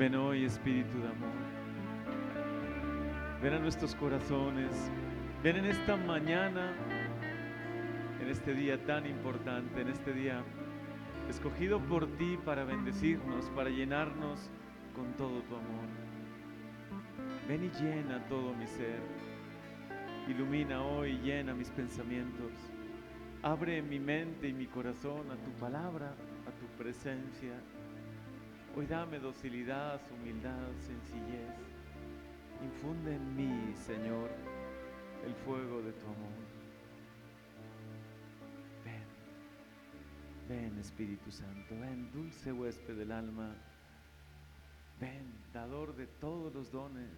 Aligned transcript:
Ven 0.00 0.14
hoy, 0.14 0.46
Espíritu 0.46 0.98
de 0.98 1.08
amor. 1.08 1.28
Ven 3.42 3.52
a 3.52 3.58
nuestros 3.58 3.94
corazones. 3.94 4.90
Ven 5.42 5.56
en 5.56 5.66
esta 5.66 5.94
mañana, 5.94 6.72
en 8.18 8.26
este 8.30 8.54
día 8.54 8.82
tan 8.86 9.04
importante, 9.04 9.82
en 9.82 9.88
este 9.88 10.14
día 10.14 10.42
escogido 11.28 11.80
por 11.80 12.06
ti 12.16 12.38
para 12.46 12.64
bendecirnos, 12.64 13.50
para 13.50 13.68
llenarnos 13.68 14.48
con 14.94 15.12
todo 15.18 15.42
tu 15.42 15.54
amor. 15.54 15.84
Ven 17.46 17.64
y 17.64 17.68
llena 17.68 18.26
todo 18.26 18.54
mi 18.54 18.66
ser. 18.66 19.02
Ilumina 20.28 20.82
hoy, 20.82 21.18
llena 21.18 21.52
mis 21.52 21.68
pensamientos. 21.68 22.52
Abre 23.42 23.82
mi 23.82 24.00
mente 24.00 24.48
y 24.48 24.54
mi 24.54 24.64
corazón 24.64 25.30
a 25.30 25.36
tu 25.36 25.50
palabra, 25.60 26.14
a 26.46 26.58
tu 26.58 26.82
presencia. 26.82 27.52
Hoy 28.76 28.86
dame 28.86 29.18
docilidad, 29.18 30.00
humildad, 30.12 30.68
sencillez. 30.78 31.56
Infunde 32.62 33.16
en 33.16 33.36
mí, 33.36 33.74
Señor, 33.74 34.30
el 35.26 35.34
fuego 35.34 35.82
de 35.82 35.92
tu 35.92 36.06
amor. 36.06 36.40
Ven, 38.84 39.02
ven 40.48 40.78
Espíritu 40.78 41.32
Santo, 41.32 41.74
ven 41.80 42.12
dulce 42.12 42.52
huésped 42.52 42.96
del 42.96 43.10
alma. 43.10 43.56
Ven, 45.00 45.34
dador 45.52 45.96
de 45.96 46.06
todos 46.06 46.54
los 46.54 46.70
dones. 46.70 47.10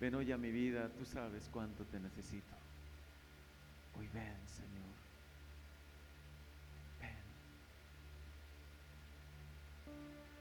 Ven 0.00 0.14
hoy 0.16 0.32
a 0.32 0.36
mi 0.36 0.50
vida, 0.50 0.90
tú 0.98 1.04
sabes 1.04 1.48
cuánto 1.52 1.84
te 1.84 2.00
necesito. 2.00 2.56
Hoy 3.96 4.08
ven, 4.12 4.36
Señor. 4.48 4.89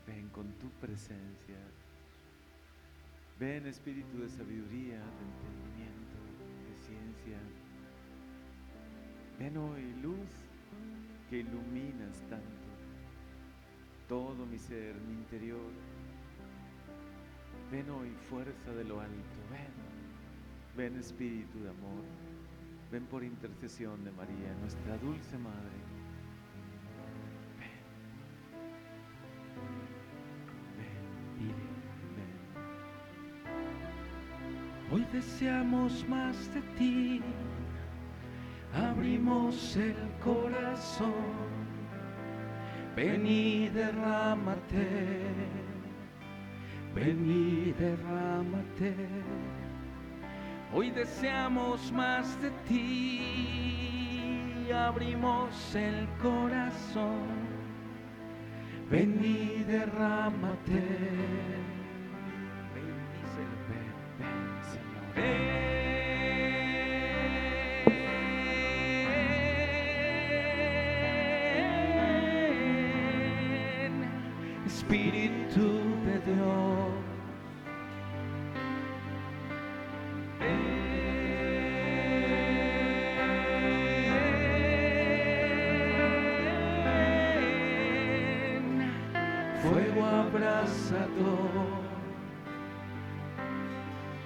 Ven. 0.09 0.29
Con 0.29 0.51
tu 0.53 0.69
presencia. 0.81 1.57
Ven 3.39 3.67
espíritu 3.67 4.19
de 4.19 4.29
sabiduría, 4.29 4.99
de 4.99 5.23
entendimiento, 5.31 6.17
de 6.67 6.75
ciencia. 6.85 7.39
Ven 9.37 9.57
hoy 9.57 9.93
luz 10.01 10.29
que 11.29 11.37
iluminas 11.37 12.21
tanto 12.29 12.69
todo 14.09 14.43
mi 14.47 14.57
ser, 14.57 14.95
mi 15.07 15.13
interior. 15.13 15.71
Ven 17.71 17.89
hoy 17.91 18.09
fuerza 18.29 18.71
de 18.71 18.83
lo 18.83 18.99
alto, 18.99 19.39
ven. 19.51 19.71
Ven 20.75 20.99
espíritu 20.99 21.59
de 21.59 21.69
amor. 21.69 22.03
Ven 22.91 23.05
por 23.05 23.23
intercesión 23.23 24.03
de 24.03 24.11
María, 24.11 24.53
nuestra 24.61 24.97
dulce 24.97 25.37
madre. 25.37 25.88
Hoy 34.91 35.05
deseamos 35.13 36.03
más 36.09 36.51
de 36.51 36.61
ti, 36.75 37.21
abrimos 38.73 39.77
el 39.77 39.93
corazón, 40.23 41.13
ven 42.95 43.27
y 43.27 43.69
derrámate, 43.69 44.87
ven 46.95 47.29
y 47.29 47.71
derrámate. 47.73 48.95
Hoy 50.73 50.89
deseamos 50.89 51.91
más 51.91 52.41
de 52.41 52.49
ti, 52.67 53.21
abrimos 54.73 55.75
el 55.75 56.07
corazón, 56.19 57.27
ven 58.89 59.23
y 59.23 59.63
derrámate. 59.65 61.68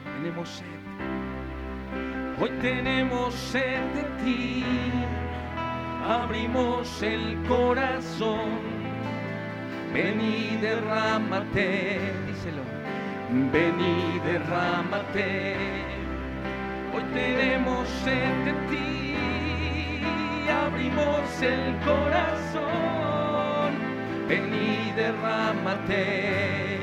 Tenemos 0.06 0.48
sed. 0.48 0.66
Hoy 2.40 2.50
tenemos 2.62 3.34
sed 3.34 3.82
de 3.94 4.04
ti, 4.24 4.64
abrimos 6.08 7.04
el 7.04 7.38
corazón, 7.50 8.62
ven 9.94 10.22
y 10.22 10.56
derrámate, 10.62 12.00
díselo, 12.28 12.64
ven 13.52 13.82
y 13.82 14.20
derrámate. 14.20 15.56
Hoy 16.96 17.04
tenemos 17.14 17.90
sed 18.06 18.46
de 18.46 18.54
ti, 18.70 19.16
abrimos 20.50 21.42
el 21.42 21.76
corazón, 21.80 23.13
ven 24.34 24.54
y 24.54 24.92
derrámate, 24.94 26.74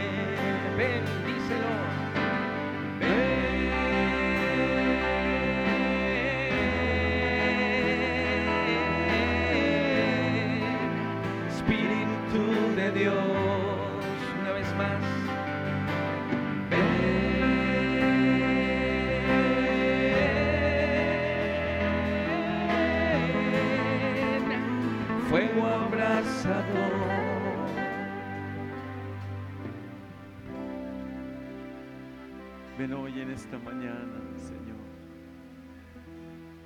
Ven 32.80 32.94
hoy 32.94 33.20
en 33.20 33.30
esta 33.30 33.58
mañana, 33.58 34.18
Señor. 34.38 34.80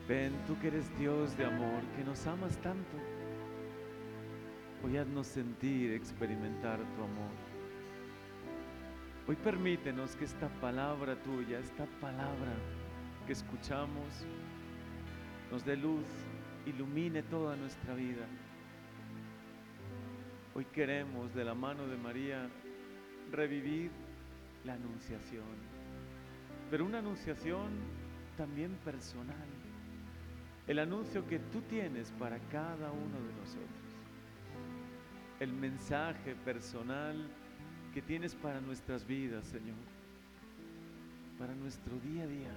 Ven, 0.06 0.32
tú 0.46 0.56
que 0.60 0.68
eres 0.68 0.96
Dios 0.96 1.36
de 1.36 1.44
amor, 1.44 1.82
que 1.96 2.04
nos 2.04 2.24
amas 2.28 2.56
tanto. 2.58 2.96
Hoy 4.84 4.96
haznos 4.96 5.26
sentir, 5.26 5.90
experimentar 5.90 6.78
tu 6.78 7.02
amor. 7.02 7.34
Hoy 9.26 9.34
permítenos 9.34 10.14
que 10.14 10.26
esta 10.26 10.48
palabra 10.60 11.20
tuya, 11.20 11.58
esta 11.58 11.84
palabra 12.00 12.52
que 13.26 13.32
escuchamos, 13.32 14.24
nos 15.50 15.64
dé 15.64 15.76
luz, 15.76 16.06
ilumine 16.64 17.24
toda 17.24 17.56
nuestra 17.56 17.92
vida. 17.96 18.24
Hoy 20.54 20.64
queremos 20.66 21.34
de 21.34 21.44
la 21.44 21.54
mano 21.54 21.88
de 21.88 21.96
María 21.96 22.48
revivir 23.32 23.90
la 24.64 24.74
anunciación 24.74 25.73
pero 26.70 26.84
una 26.84 26.98
anunciación 26.98 27.70
también 28.36 28.72
personal. 28.84 29.48
El 30.66 30.78
anuncio 30.78 31.26
que 31.26 31.38
tú 31.38 31.60
tienes 31.62 32.10
para 32.12 32.38
cada 32.50 32.90
uno 32.90 33.20
de 33.20 33.34
nosotros. 33.34 33.68
El 35.40 35.52
mensaje 35.52 36.34
personal 36.36 37.28
que 37.92 38.00
tienes 38.00 38.34
para 38.34 38.60
nuestras 38.60 39.06
vidas, 39.06 39.46
Señor. 39.46 39.76
Para 41.38 41.54
nuestro 41.54 41.98
día 42.00 42.24
a 42.24 42.26
día. 42.26 42.52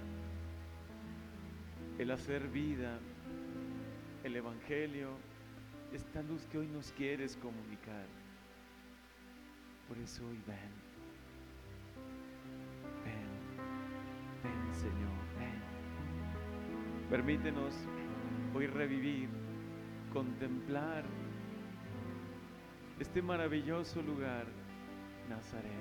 El 1.98 2.10
hacer 2.10 2.48
vida, 2.48 2.98
el 4.24 4.36
Evangelio, 4.36 5.10
esta 5.92 6.22
luz 6.22 6.46
que 6.46 6.58
hoy 6.58 6.68
nos 6.68 6.92
quieres 6.92 7.36
comunicar. 7.36 8.06
Por 9.86 9.98
eso 9.98 10.26
hoy 10.26 10.40
ven. 10.46 10.87
Ven, 14.42 14.74
Señor, 14.74 15.18
ven. 15.38 17.08
Permítenos 17.10 17.74
hoy 18.54 18.66
revivir, 18.66 19.28
contemplar 20.12 21.04
este 23.00 23.22
maravilloso 23.22 24.02
lugar, 24.02 24.46
Nazaret. 25.28 25.72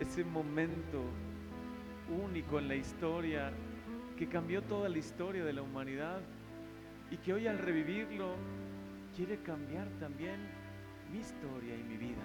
Ese 0.00 0.24
momento 0.24 1.02
único 2.24 2.58
en 2.58 2.68
la 2.68 2.74
historia 2.76 3.52
que 4.16 4.28
cambió 4.28 4.62
toda 4.62 4.88
la 4.88 4.98
historia 4.98 5.44
de 5.44 5.52
la 5.52 5.62
humanidad 5.62 6.20
y 7.10 7.16
que 7.16 7.32
hoy 7.32 7.46
al 7.46 7.58
revivirlo 7.58 8.34
quiere 9.16 9.38
cambiar 9.42 9.88
también 9.98 10.36
mi 11.12 11.18
historia 11.18 11.76
y 11.76 11.82
mi 11.82 11.96
vida. 11.96 12.22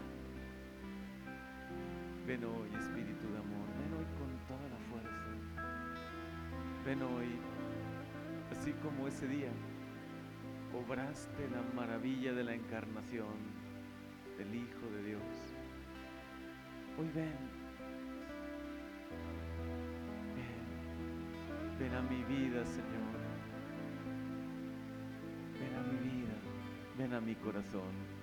Ven 2.27 2.43
hoy, 2.43 2.69
Espíritu 2.79 3.27
Ven 6.85 7.01
hoy, 7.01 7.25
así 8.51 8.71
como 8.73 9.07
ese 9.07 9.27
día 9.27 9.49
obraste 10.71 11.49
la 11.49 11.63
maravilla 11.75 12.31
de 12.33 12.43
la 12.43 12.53
encarnación 12.53 13.33
del 14.37 14.53
Hijo 14.53 14.87
de 14.95 15.03
Dios. 15.03 15.21
Hoy 16.99 17.09
ven, 17.15 17.33
ven, 20.35 21.79
ven 21.79 21.93
a 21.95 22.01
mi 22.03 22.23
vida, 22.23 22.63
Señor. 22.65 23.15
Ven 25.59 25.75
a 25.75 25.81
mi 25.91 25.97
vida, 26.07 26.33
ven 26.99 27.13
a 27.13 27.19
mi 27.19 27.33
corazón. 27.33 28.15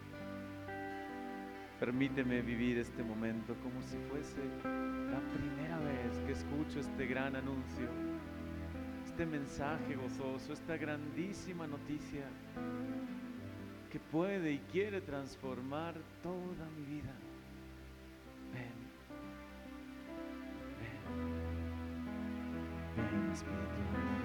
Permíteme 1.81 2.43
vivir 2.43 2.79
este 2.79 3.03
momento 3.03 3.57
como 3.57 3.83
si 3.83 3.97
fuese 4.09 4.41
la 4.63 5.19
primera 5.35 5.79
vez 5.81 6.17
que 6.27 6.33
escucho 6.33 6.79
este 6.79 7.07
gran 7.07 7.35
anuncio, 7.35 7.89
este 9.13 9.27
mensaje 9.27 9.95
gozoso, 9.95 10.55
esta 10.55 10.79
grandísima 10.79 11.67
noticia 11.67 12.25
que 13.91 14.01
puede 14.01 14.53
y 14.53 14.59
quiere 14.73 15.03
transformar 15.03 15.95
toda 16.23 16.67
mi 16.79 16.95
vida. 16.95 17.13
Ven, 18.55 18.73
ven, 20.81 21.05
ven 22.97 23.33
Espíritu. 23.33 24.22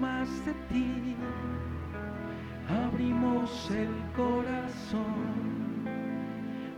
Más 0.00 0.28
de 0.46 0.52
ti, 0.70 1.16
abrimos 2.68 3.70
el 3.70 3.90
corazón, 4.16 5.84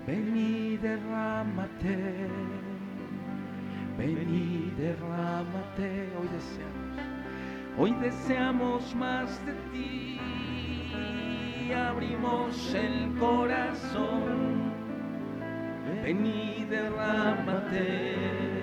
ven 0.07 0.37
y 0.37 0.77
derrámate, 0.79 2.29
ven 3.99 4.29
y 4.29 4.73
derrámate, 4.81 6.09
hoy 6.19 6.29
deseamos, 6.33 6.99
hoy 7.79 7.93
deseamos 8.01 8.95
más 8.95 9.45
de 9.47 9.53
ti, 9.73 10.21
abrimos 11.73 12.75
el 12.75 13.15
corazón, 13.19 14.73
ven 16.03 16.27
y 16.27 16.65
derrámate. 16.65 18.54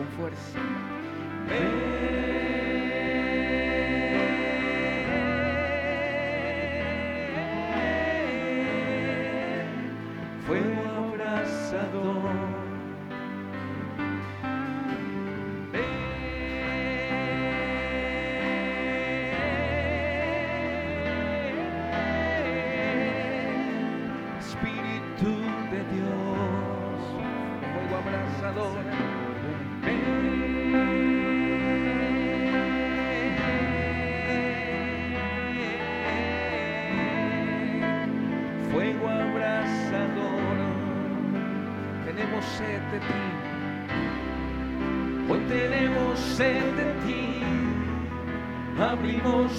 con 0.00 0.08
fuerza. 0.16 0.58
Ven. 1.48 1.90
fuego 10.46 11.12
abrasador. 11.12 12.49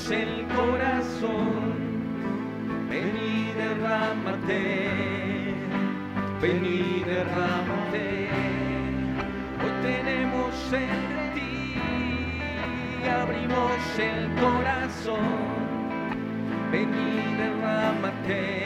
El 0.09 0.45
corazón, 0.47 1.73
ven 2.89 3.17
y 3.17 3.53
derrámate, 3.53 4.89
ven 6.41 6.65
y 6.65 7.03
derrámate. 7.03 8.29
Hoy 9.63 9.71
tenemos 9.81 10.73
en 10.73 11.33
ti, 11.35 11.75
abrimos 13.09 13.99
el 13.99 14.29
corazón, 14.41 15.19
ven 16.71 16.89
y 16.93 17.35
derrámate. 17.37 18.65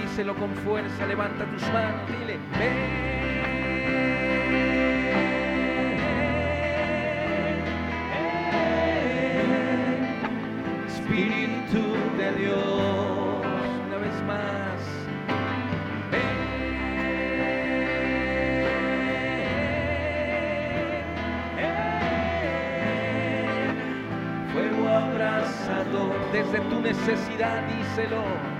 Díselo 0.00 0.34
con 0.34 0.50
fuerza, 0.56 1.06
levanta 1.06 1.44
tus 1.46 1.62
manos, 1.72 2.02
dile, 2.08 2.38
ven. 2.58 3.31
Desde 26.32 26.60
tu 26.60 26.80
necesidad, 26.80 27.62
díselo. 27.68 28.51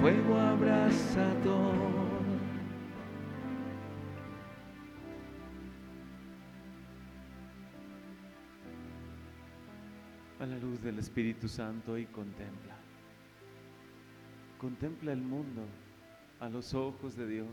Fuego 0.00 0.38
abrazador. 0.38 2.00
a 10.40 10.46
la 10.46 10.56
luz 10.56 10.82
del 10.82 10.98
Espíritu 10.98 11.48
Santo 11.48 11.98
y 11.98 12.06
contempla. 12.06 12.74
Contempla 14.58 15.12
el 15.12 15.20
mundo 15.20 15.66
a 16.40 16.48
los 16.48 16.72
ojos 16.72 17.14
de 17.14 17.26
Dios. 17.26 17.46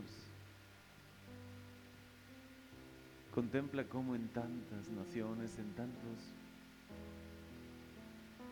Contempla 3.34 3.84
cómo 3.84 4.14
en 4.14 4.26
tantas 4.28 4.88
naciones, 4.88 5.58
en 5.58 5.70
tantos 5.74 6.32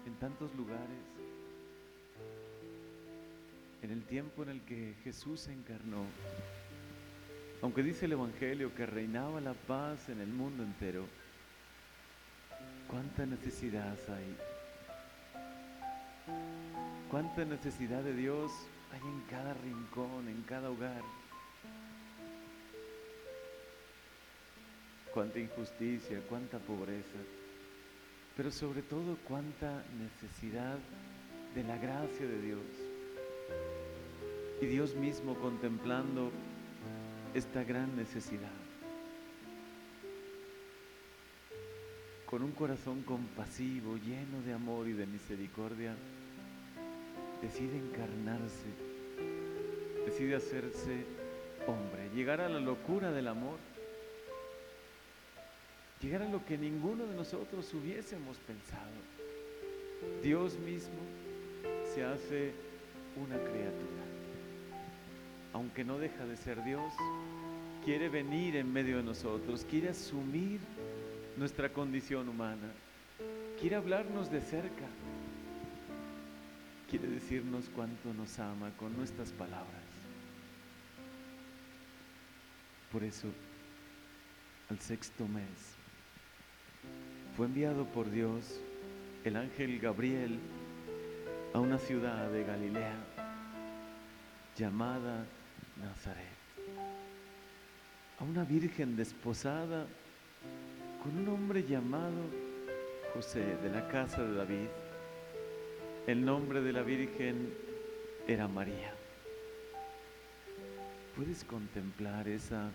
en 0.06 0.14
tantos 0.16 0.54
lugares, 0.54 1.02
en 3.82 3.90
el 3.90 4.04
tiempo 4.04 4.42
en 4.42 4.48
el 4.50 4.60
que 4.62 4.94
Jesús 5.04 5.40
se 5.40 5.52
encarnó, 5.52 6.04
aunque 7.62 7.82
dice 7.82 8.06
el 8.06 8.12
Evangelio 8.12 8.74
que 8.74 8.86
reinaba 8.86 9.40
la 9.40 9.54
paz 9.54 10.08
en 10.08 10.20
el 10.20 10.28
mundo 10.28 10.62
entero, 10.62 11.06
¿Cuánta 12.88 13.26
necesidad 13.26 13.98
hay? 14.08 14.36
¿Cuánta 17.10 17.44
necesidad 17.44 18.02
de 18.02 18.14
Dios 18.14 18.52
hay 18.92 19.00
en 19.00 19.20
cada 19.28 19.54
rincón, 19.54 20.28
en 20.28 20.42
cada 20.42 20.70
hogar? 20.70 21.02
Cuánta 25.12 25.40
injusticia, 25.40 26.20
cuánta 26.28 26.58
pobreza, 26.58 27.18
pero 28.36 28.52
sobre 28.52 28.82
todo 28.82 29.16
cuánta 29.26 29.82
necesidad 29.98 30.78
de 31.54 31.64
la 31.64 31.76
gracia 31.78 32.26
de 32.26 32.40
Dios. 32.40 32.85
Y 34.60 34.66
Dios 34.66 34.94
mismo 34.94 35.34
contemplando 35.34 36.30
esta 37.34 37.62
gran 37.62 37.94
necesidad. 37.96 38.52
Con 42.24 42.42
un 42.42 42.52
corazón 42.52 43.02
compasivo, 43.02 43.96
lleno 43.98 44.40
de 44.44 44.54
amor 44.54 44.88
y 44.88 44.92
de 44.92 45.06
misericordia, 45.06 45.94
decide 47.42 47.76
encarnarse, 47.76 48.66
decide 50.06 50.36
hacerse 50.36 51.04
hombre, 51.66 52.08
llegar 52.14 52.40
a 52.40 52.48
la 52.48 52.58
locura 52.58 53.12
del 53.12 53.28
amor, 53.28 53.58
llegar 56.00 56.22
a 56.22 56.28
lo 56.28 56.44
que 56.46 56.56
ninguno 56.56 57.06
de 57.06 57.14
nosotros 57.14 57.72
hubiésemos 57.74 58.38
pensado. 58.38 58.96
Dios 60.22 60.58
mismo 60.58 61.00
se 61.94 62.04
hace 62.04 62.52
una 63.16 63.36
criatura. 63.36 64.05
Aunque 65.56 65.84
no 65.84 65.96
deja 65.98 66.26
de 66.26 66.36
ser 66.36 66.62
Dios, 66.64 66.92
quiere 67.82 68.10
venir 68.10 68.56
en 68.56 68.70
medio 68.70 68.98
de 68.98 69.02
nosotros, 69.02 69.64
quiere 69.64 69.88
asumir 69.88 70.60
nuestra 71.38 71.72
condición 71.72 72.28
humana, 72.28 72.70
quiere 73.58 73.76
hablarnos 73.76 74.30
de 74.30 74.42
cerca, 74.42 74.84
quiere 76.90 77.08
decirnos 77.08 77.70
cuánto 77.74 78.12
nos 78.12 78.38
ama 78.38 78.70
con 78.76 78.94
nuestras 78.98 79.32
palabras. 79.32 79.86
Por 82.92 83.02
eso, 83.02 83.28
al 84.68 84.78
sexto 84.78 85.26
mes, 85.26 85.74
fue 87.34 87.46
enviado 87.46 87.86
por 87.86 88.10
Dios 88.10 88.60
el 89.24 89.36
ángel 89.36 89.80
Gabriel 89.80 90.38
a 91.54 91.60
una 91.60 91.78
ciudad 91.78 92.30
de 92.30 92.44
Galilea 92.44 92.98
llamada 94.54 95.24
Nazaret, 95.76 96.36
a 98.18 98.24
una 98.24 98.44
virgen 98.44 98.96
desposada 98.96 99.86
con 101.02 101.18
un 101.18 101.28
hombre 101.28 101.64
llamado 101.64 102.24
José 103.14 103.56
de 103.62 103.70
la 103.70 103.86
casa 103.88 104.22
de 104.22 104.34
David. 104.34 104.68
El 106.06 106.24
nombre 106.24 106.60
de 106.60 106.72
la 106.72 106.82
virgen 106.82 107.52
era 108.26 108.48
María. 108.48 108.94
Puedes 111.14 111.44
contemplar 111.44 112.28
esa 112.28 112.70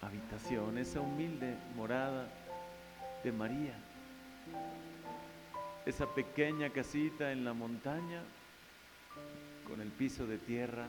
habitación, 0.00 0.78
esa 0.78 1.00
humilde 1.00 1.56
morada 1.76 2.28
de 3.24 3.32
María, 3.32 3.74
esa 5.84 6.06
pequeña 6.14 6.70
casita 6.70 7.32
en 7.32 7.44
la 7.44 7.52
montaña 7.52 8.22
con 9.66 9.80
el 9.80 9.88
piso 9.88 10.26
de 10.26 10.38
tierra, 10.38 10.86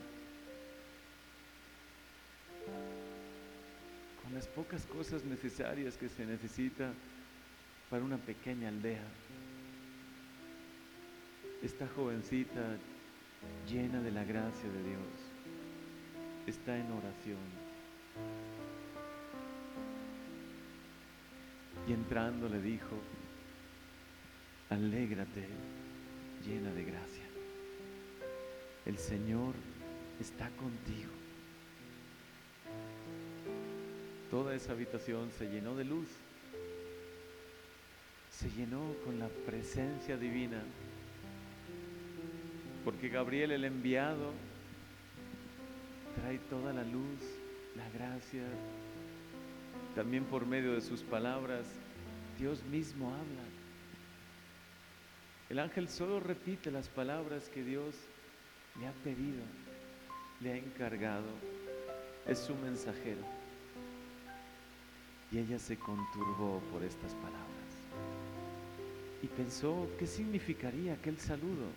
las 4.34 4.48
pocas 4.48 4.86
cosas 4.86 5.24
necesarias 5.26 5.98
que 5.98 6.08
se 6.08 6.26
necesita 6.26 6.94
para 7.90 8.04
una 8.04 8.18
pequeña 8.18 8.70
aldea. 8.70 9.04
Esta 11.62 11.88
jovencita 11.88 12.78
llena 13.68 14.02
de 14.02 14.12
la 14.12 14.24
gracia 14.24 14.70
de 14.70 14.84
Dios 14.84 15.32
está 16.48 16.78
en 16.78 16.92
oración. 16.92 17.62
Y 21.88 21.94
entrando 21.94 22.48
le 22.48 22.62
dijo, 22.62 22.98
alégrate 24.70 25.48
llena 26.46 26.72
de 26.72 26.84
gracia. 26.84 27.26
El 28.86 28.98
Señor 28.98 29.54
está 30.20 30.50
contigo. 30.52 31.21
Toda 34.32 34.56
esa 34.56 34.72
habitación 34.72 35.30
se 35.38 35.50
llenó 35.50 35.76
de 35.76 35.84
luz, 35.84 36.08
se 38.32 38.50
llenó 38.50 38.96
con 39.04 39.20
la 39.20 39.28
presencia 39.28 40.16
divina, 40.16 40.64
porque 42.86 43.10
Gabriel 43.10 43.52
el 43.52 43.66
enviado 43.66 44.32
trae 46.16 46.40
toda 46.50 46.72
la 46.72 46.84
luz, 46.84 47.20
la 47.76 47.90
gracia, 47.90 48.46
también 49.96 50.24
por 50.24 50.46
medio 50.46 50.76
de 50.76 50.82
sus 50.82 51.02
palabras, 51.04 51.66
Dios 52.40 52.64
mismo 52.64 53.10
habla. 53.10 53.44
El 55.50 55.60
ángel 55.60 55.90
solo 55.90 56.22
repite 56.22 56.72
las 56.72 56.88
palabras 56.88 57.50
que 57.50 57.66
Dios 57.66 57.96
le 58.80 58.88
ha 58.88 58.94
pedido, 59.04 59.44
le 60.40 60.54
ha 60.54 60.56
encargado. 60.56 61.28
Es 62.26 62.40
su 62.40 62.56
mensajero. 62.56 63.41
Y 65.32 65.38
ella 65.38 65.60
se 65.60 65.78
conturbó 65.78 66.62
por 66.72 66.84
estas 66.84 67.14
palabras. 67.16 67.40
Y 69.24 69.28
pensó, 69.28 69.88
¿qué 69.98 70.08
significaría 70.08 70.94
aquel 70.94 71.18
saludo? 71.20 71.68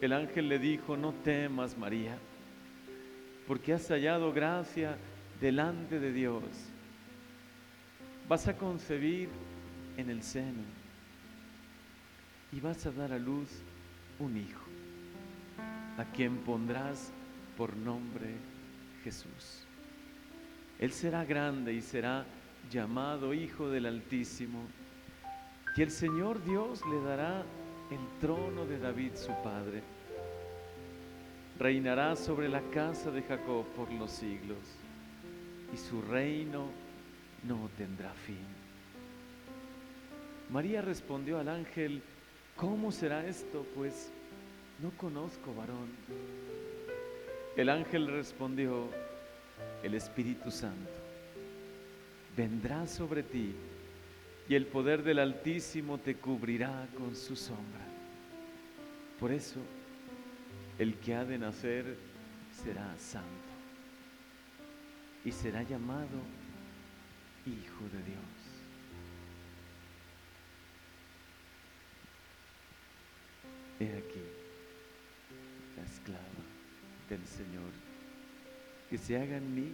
El 0.00 0.12
ángel 0.12 0.48
le 0.48 0.58
dijo, 0.58 0.96
no 0.96 1.12
temas 1.12 1.76
María, 1.76 2.18
porque 3.46 3.72
has 3.72 3.88
hallado 3.88 4.32
gracia 4.32 4.96
delante 5.40 5.98
de 5.98 6.12
Dios 6.12 6.42
vas 8.28 8.46
a 8.46 8.56
concebir 8.56 9.30
en 9.96 10.10
el 10.10 10.22
seno 10.22 10.62
y 12.52 12.60
vas 12.60 12.84
a 12.86 12.92
dar 12.92 13.12
a 13.12 13.18
luz 13.18 13.48
un 14.18 14.36
hijo, 14.36 14.64
a 15.96 16.04
quien 16.12 16.36
pondrás 16.38 17.10
por 17.56 17.74
nombre 17.76 18.34
Jesús. 19.02 19.67
Él 20.78 20.92
será 20.92 21.24
grande 21.24 21.72
y 21.72 21.82
será 21.82 22.24
llamado 22.70 23.34
Hijo 23.34 23.68
del 23.68 23.86
Altísimo, 23.86 24.60
y 25.76 25.82
el 25.82 25.90
Señor 25.90 26.42
Dios 26.44 26.80
le 26.86 27.00
dará 27.02 27.42
el 27.90 28.20
trono 28.20 28.64
de 28.64 28.78
David 28.78 29.12
su 29.14 29.32
padre. 29.42 29.82
Reinará 31.58 32.14
sobre 32.14 32.48
la 32.48 32.60
casa 32.70 33.10
de 33.10 33.22
Jacob 33.22 33.64
por 33.74 33.90
los 33.92 34.10
siglos, 34.10 34.58
y 35.72 35.76
su 35.76 36.00
reino 36.02 36.66
no 37.44 37.68
tendrá 37.76 38.12
fin. 38.12 38.46
María 40.50 40.80
respondió 40.80 41.38
al 41.38 41.48
ángel, 41.48 42.02
¿cómo 42.56 42.92
será 42.92 43.26
esto? 43.26 43.66
Pues 43.74 44.12
no 44.80 44.90
conozco 44.96 45.54
varón. 45.54 45.88
El 47.56 47.68
ángel 47.68 48.06
respondió, 48.06 48.88
el 49.82 49.94
Espíritu 49.94 50.50
Santo 50.50 50.90
vendrá 52.36 52.86
sobre 52.86 53.22
ti 53.22 53.54
y 54.48 54.54
el 54.54 54.66
poder 54.66 55.02
del 55.02 55.18
Altísimo 55.18 55.98
te 55.98 56.16
cubrirá 56.16 56.86
con 56.96 57.14
su 57.14 57.36
sombra. 57.36 57.86
Por 59.18 59.32
eso, 59.32 59.60
el 60.78 60.94
que 60.94 61.14
ha 61.14 61.24
de 61.24 61.38
nacer 61.38 61.96
será 62.62 62.96
santo 62.98 63.26
y 65.24 65.32
será 65.32 65.62
llamado 65.62 66.22
Hijo 67.44 67.84
de 67.92 68.02
Dios. 68.04 68.38
He 73.80 73.98
aquí 73.98 74.22
la 75.76 75.84
esclava 75.84 76.20
del 77.08 77.24
Señor, 77.26 77.70
que 78.88 78.98
se 78.98 79.16
haga 79.16 79.36
en 79.36 79.54
mí 79.54 79.72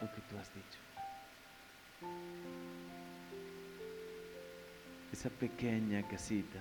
lo 0.00 0.12
que 0.12 0.20
tú 0.22 0.36
has 0.38 0.52
dicho. 0.54 0.78
Esa 5.12 5.30
pequeña 5.30 6.06
casita 6.06 6.58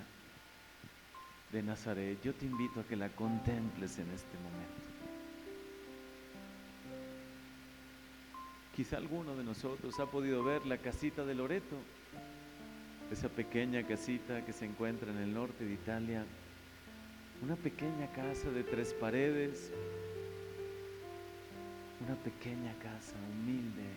de 1.51 1.63
Nazaret, 1.63 2.21
yo 2.23 2.33
te 2.33 2.45
invito 2.45 2.79
a 2.79 2.83
que 2.83 2.95
la 2.95 3.09
contemples 3.09 3.99
en 3.99 4.09
este 4.11 4.37
momento. 4.37 4.87
Quizá 8.75 8.97
alguno 8.97 9.35
de 9.35 9.43
nosotros 9.43 9.99
ha 9.99 10.05
podido 10.05 10.43
ver 10.43 10.65
la 10.65 10.77
casita 10.77 11.25
de 11.25 11.35
Loreto, 11.35 11.77
esa 13.11 13.29
pequeña 13.29 13.85
casita 13.87 14.45
que 14.45 14.53
se 14.53 14.65
encuentra 14.65 15.11
en 15.11 15.17
el 15.17 15.33
norte 15.33 15.65
de 15.65 15.73
Italia, 15.73 16.25
una 17.41 17.55
pequeña 17.55 18.11
casa 18.13 18.49
de 18.49 18.63
tres 18.63 18.93
paredes, 18.93 19.71
una 22.05 22.15
pequeña 22.15 22.73
casa 22.79 23.15
humilde 23.31 23.89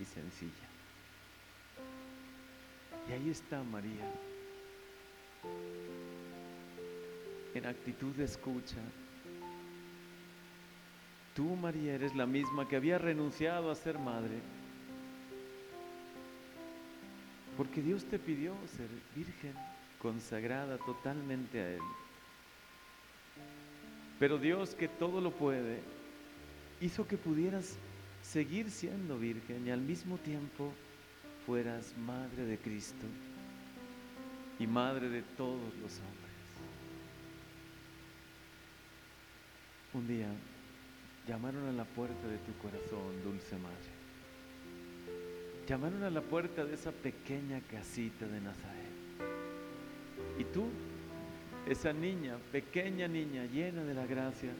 y 0.00 0.04
sencilla. 0.04 0.68
Y 3.08 3.12
ahí 3.12 3.30
está 3.30 3.62
María, 3.62 4.10
en 7.54 7.66
actitud 7.66 8.14
de 8.14 8.24
escucha, 8.24 8.78
Tú, 11.34 11.56
María, 11.56 11.94
eres 11.94 12.14
la 12.14 12.26
misma 12.26 12.68
que 12.68 12.76
había 12.76 12.98
renunciado 12.98 13.70
a 13.70 13.74
ser 13.74 13.98
madre. 13.98 14.38
Porque 17.56 17.80
Dios 17.80 18.04
te 18.04 18.18
pidió 18.18 18.54
ser 18.76 18.88
virgen 19.14 19.54
consagrada 19.98 20.76
totalmente 20.78 21.58
a 21.58 21.70
Él. 21.70 21.80
Pero 24.18 24.36
Dios 24.36 24.74
que 24.74 24.88
todo 24.88 25.20
lo 25.22 25.30
puede, 25.30 25.80
hizo 26.82 27.06
que 27.06 27.16
pudieras 27.16 27.76
seguir 28.22 28.70
siendo 28.70 29.16
virgen 29.16 29.66
y 29.66 29.70
al 29.70 29.80
mismo 29.80 30.18
tiempo 30.18 30.72
fueras 31.46 31.94
madre 31.96 32.44
de 32.44 32.58
Cristo 32.58 33.06
y 34.58 34.66
madre 34.66 35.08
de 35.08 35.22
todos 35.22 35.74
los 35.80 35.98
hombres. 36.00 36.32
Un 39.94 40.08
día 40.08 40.28
llamaron 41.28 41.68
a 41.68 41.72
la 41.72 41.84
puerta 41.84 42.26
de 42.26 42.38
tu 42.38 42.52
corazón, 42.58 43.22
dulce 43.22 43.56
madre. 43.56 44.02
Llamaron 45.68 46.02
a 46.02 46.10
la 46.10 46.20
puerta 46.20 46.64
de 46.64 46.74
esa 46.74 46.90
pequeña 46.90 47.60
casita 47.70 48.26
de 48.26 48.40
Nazaret. 48.40 48.82
Y 50.36 50.44
tú, 50.44 50.66
esa 51.68 51.92
niña, 51.92 52.38
pequeña 52.50 53.06
niña, 53.06 53.44
llena 53.44 53.84
de 53.84 53.94
la 53.94 54.06
gracia, 54.06 54.50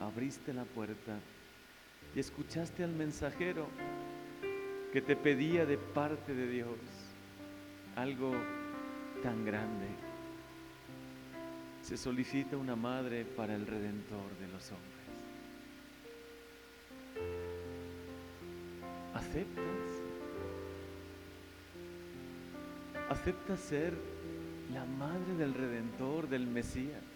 abriste 0.00 0.52
la 0.52 0.64
puerta 0.64 1.18
y 2.14 2.20
escuchaste 2.20 2.82
al 2.82 2.92
mensajero 2.92 3.68
que 4.92 5.00
te 5.00 5.14
pedía 5.14 5.66
de 5.66 5.78
parte 5.78 6.34
de 6.34 6.48
Dios 6.48 6.78
algo 7.94 8.32
tan 9.22 9.44
grande. 9.44 9.86
Se 11.82 11.96
solicita 11.96 12.56
una 12.56 12.76
madre 12.76 13.24
para 13.24 13.54
el 13.54 13.66
redentor 13.66 14.36
de 14.40 14.48
los 14.48 14.70
hombres. 14.72 14.90
¿Aceptas? 19.14 19.64
¿Aceptas 23.10 23.60
ser 23.60 23.92
la 24.72 24.84
madre 24.84 25.34
del 25.36 25.54
redentor, 25.54 26.28
del 26.28 26.46
Mesías? 26.46 27.09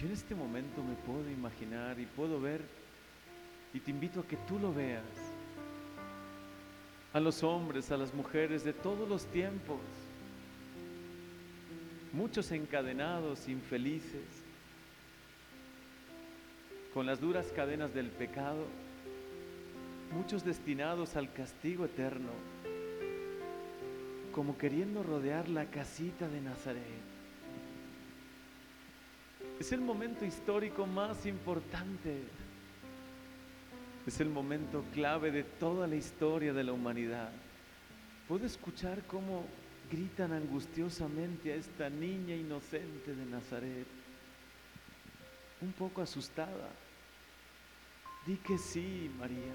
Yo 0.00 0.06
en 0.06 0.12
este 0.12 0.34
momento 0.34 0.82
me 0.82 0.94
puedo 0.94 1.30
imaginar 1.30 2.00
y 2.00 2.06
puedo 2.06 2.40
ver 2.40 2.62
y 3.74 3.80
te 3.80 3.90
invito 3.90 4.20
a 4.20 4.26
que 4.26 4.38
tú 4.48 4.58
lo 4.58 4.72
veas. 4.72 5.04
A 7.12 7.20
los 7.20 7.42
hombres, 7.42 7.90
a 7.90 7.98
las 7.98 8.14
mujeres 8.14 8.64
de 8.64 8.72
todos 8.72 9.06
los 9.06 9.26
tiempos. 9.26 9.78
Muchos 12.14 12.50
encadenados, 12.50 13.46
infelices, 13.46 14.24
con 16.94 17.04
las 17.04 17.20
duras 17.20 17.52
cadenas 17.54 17.92
del 17.92 18.06
pecado. 18.06 18.64
Muchos 20.12 20.46
destinados 20.46 21.14
al 21.14 21.30
castigo 21.30 21.84
eterno, 21.84 22.30
como 24.32 24.56
queriendo 24.56 25.02
rodear 25.02 25.50
la 25.50 25.66
casita 25.66 26.26
de 26.26 26.40
Nazaret. 26.40 27.09
Es 29.60 29.72
el 29.72 29.82
momento 29.82 30.24
histórico 30.24 30.86
más 30.86 31.26
importante. 31.26 32.22
Es 34.06 34.18
el 34.18 34.30
momento 34.30 34.82
clave 34.94 35.30
de 35.30 35.44
toda 35.44 35.86
la 35.86 35.96
historia 35.96 36.54
de 36.54 36.64
la 36.64 36.72
humanidad. 36.72 37.30
Puedo 38.26 38.46
escuchar 38.46 39.02
cómo 39.06 39.44
gritan 39.92 40.32
angustiosamente 40.32 41.52
a 41.52 41.56
esta 41.56 41.90
niña 41.90 42.34
inocente 42.34 43.14
de 43.14 43.26
Nazaret, 43.26 43.86
un 45.60 45.72
poco 45.72 46.00
asustada. 46.00 46.70
Di 48.26 48.36
que 48.36 48.56
sí, 48.56 49.10
María. 49.18 49.52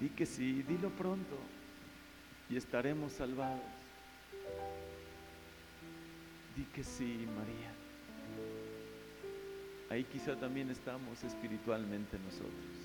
Di 0.00 0.08
que 0.08 0.24
sí, 0.24 0.62
dilo 0.62 0.88
pronto 0.88 1.36
y 2.48 2.56
estaremos 2.56 3.12
salvados. 3.12 3.60
Di 6.56 6.64
que 6.72 6.82
sí, 6.82 7.28
María. 7.36 7.85
Ahí 9.88 10.04
quizá 10.04 10.36
también 10.36 10.70
estamos 10.70 11.22
espiritualmente 11.22 12.18
nosotros. 12.18 12.76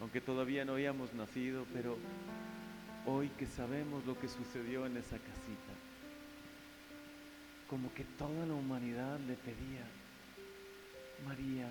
Aunque 0.00 0.20
todavía 0.20 0.64
no 0.64 0.72
habíamos 0.72 1.14
nacido, 1.14 1.64
pero 1.72 1.96
hoy 3.06 3.28
que 3.30 3.46
sabemos 3.46 4.04
lo 4.04 4.18
que 4.18 4.28
sucedió 4.28 4.86
en 4.86 4.96
esa 4.96 5.18
casita, 5.18 5.72
como 7.68 7.92
que 7.94 8.04
toda 8.04 8.46
la 8.46 8.54
humanidad 8.54 9.18
le 9.20 9.34
pedía, 9.34 9.86
María, 11.26 11.68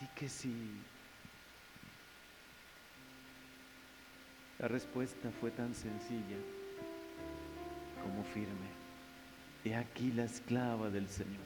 di 0.00 0.06
que 0.14 0.28
sí. 0.28 0.72
La 4.58 4.68
respuesta 4.68 5.30
fue 5.40 5.50
tan 5.50 5.74
sencilla 5.74 6.38
como 8.02 8.24
firme. 8.24 8.75
He 9.66 9.74
aquí 9.74 10.12
la 10.12 10.22
esclava 10.22 10.90
del 10.90 11.08
Señor. 11.08 11.42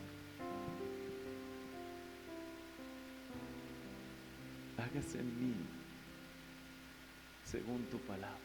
Hágase 4.76 5.20
en 5.20 5.40
mí 5.40 5.54
según 7.44 7.82
tu 7.90 7.98
palabra. 8.00 8.36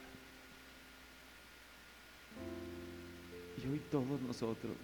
Y 3.61 3.67
hoy 3.67 3.81
todos 3.91 4.21
nosotros, 4.21 4.77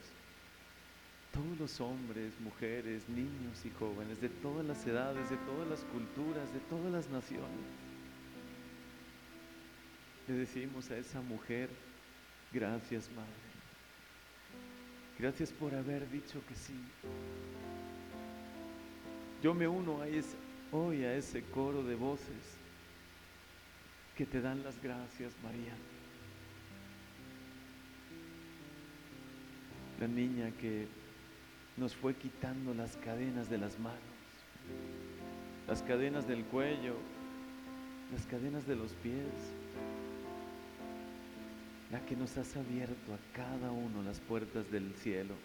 todos 1.31 1.57
los 1.57 1.79
hombres, 1.79 2.33
mujeres, 2.41 3.07
niños 3.07 3.63
y 3.63 3.69
jóvenes, 3.69 4.19
de 4.19 4.27
todas 4.27 4.65
las 4.65 4.85
edades, 4.85 5.29
de 5.29 5.37
todas 5.37 5.69
las 5.69 5.79
culturas, 5.85 6.51
de 6.51 6.59
todas 6.69 6.91
las 6.91 7.07
naciones, 7.07 7.65
le 10.27 10.33
decimos 10.33 10.91
a 10.91 10.97
esa 10.97 11.21
mujer, 11.21 11.69
gracias 12.51 13.09
Madre. 13.11 13.50
Gracias 15.21 15.51
por 15.51 15.75
haber 15.75 16.09
dicho 16.09 16.41
que 16.47 16.55
sí. 16.55 16.73
Yo 19.43 19.53
me 19.53 19.67
uno 19.67 20.01
a 20.01 20.07
ese, 20.07 20.35
hoy 20.71 21.03
a 21.03 21.13
ese 21.13 21.43
coro 21.43 21.83
de 21.83 21.93
voces 21.93 22.57
que 24.17 24.25
te 24.25 24.41
dan 24.41 24.63
las 24.63 24.81
gracias, 24.81 25.31
María. 25.43 25.75
La 29.99 30.07
niña 30.07 30.49
que 30.59 30.87
nos 31.77 31.95
fue 31.95 32.15
quitando 32.15 32.73
las 32.73 32.97
cadenas 32.97 33.47
de 33.47 33.59
las 33.59 33.77
manos, 33.77 33.99
las 35.67 35.83
cadenas 35.83 36.27
del 36.27 36.43
cuello, 36.45 36.95
las 38.11 38.25
cadenas 38.25 38.65
de 38.65 38.75
los 38.75 38.93
pies, 38.93 39.53
la 41.91 41.99
que 42.05 42.15
nos 42.15 42.37
has 42.37 42.55
abierto 42.55 43.13
a 43.13 43.35
cada 43.35 43.71
uno 43.71 44.01
las 44.01 44.19
puertas 44.21 44.71
del 44.71 44.93
cielo, 44.95 45.35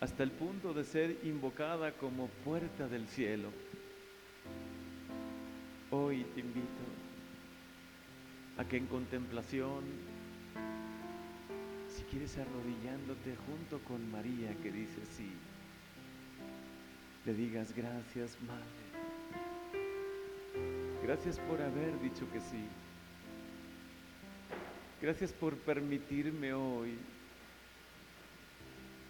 hasta 0.00 0.22
el 0.22 0.30
punto 0.30 0.74
de 0.74 0.84
ser 0.84 1.18
invocada 1.22 1.92
como 1.92 2.28
puerta 2.44 2.86
del 2.86 3.08
cielo. 3.08 3.48
Hoy 5.90 6.24
te 6.34 6.40
invito 6.40 6.66
a 8.58 8.64
que 8.64 8.76
en 8.76 8.86
contemplación, 8.86 9.84
si 11.88 12.02
quieres 12.04 12.36
arrodillándote 12.36 13.36
junto 13.46 13.78
con 13.84 14.10
María 14.10 14.54
que 14.62 14.70
dice 14.70 15.00
sí, 15.16 15.32
le 17.24 17.32
digas 17.32 17.74
gracias 17.74 18.36
Madre. 18.42 18.86
Gracias 21.02 21.38
por 21.38 21.62
haber 21.62 21.98
dicho 22.00 22.30
que 22.32 22.40
sí. 22.40 22.66
Gracias 25.06 25.32
por 25.32 25.54
permitirme 25.54 26.52
hoy 26.52 26.98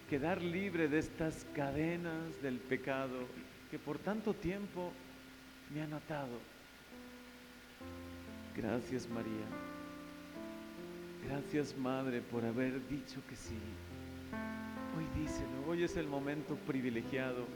quedar 0.07 0.39
libre 0.43 0.87
de 0.87 0.99
estas 0.99 1.43
cadenas 1.55 2.39
del 2.43 2.59
pecado 2.59 3.25
que 3.71 3.79
por 3.79 3.97
tanto 3.97 4.35
tiempo 4.35 4.91
me 5.73 5.81
han 5.81 5.93
atado. 5.93 6.37
Gracias 8.55 9.09
María. 9.09 9.47
Gracias 11.27 11.75
Madre 11.75 12.21
por 12.21 12.45
haber 12.45 12.87
dicho 12.87 13.19
que 13.27 13.35
sí. 13.35 13.57
Hoy 14.95 15.19
díselo, 15.19 15.67
hoy 15.67 15.81
es 15.81 15.97
el 15.97 16.05
momento 16.05 16.57
privilegiado 16.57 17.47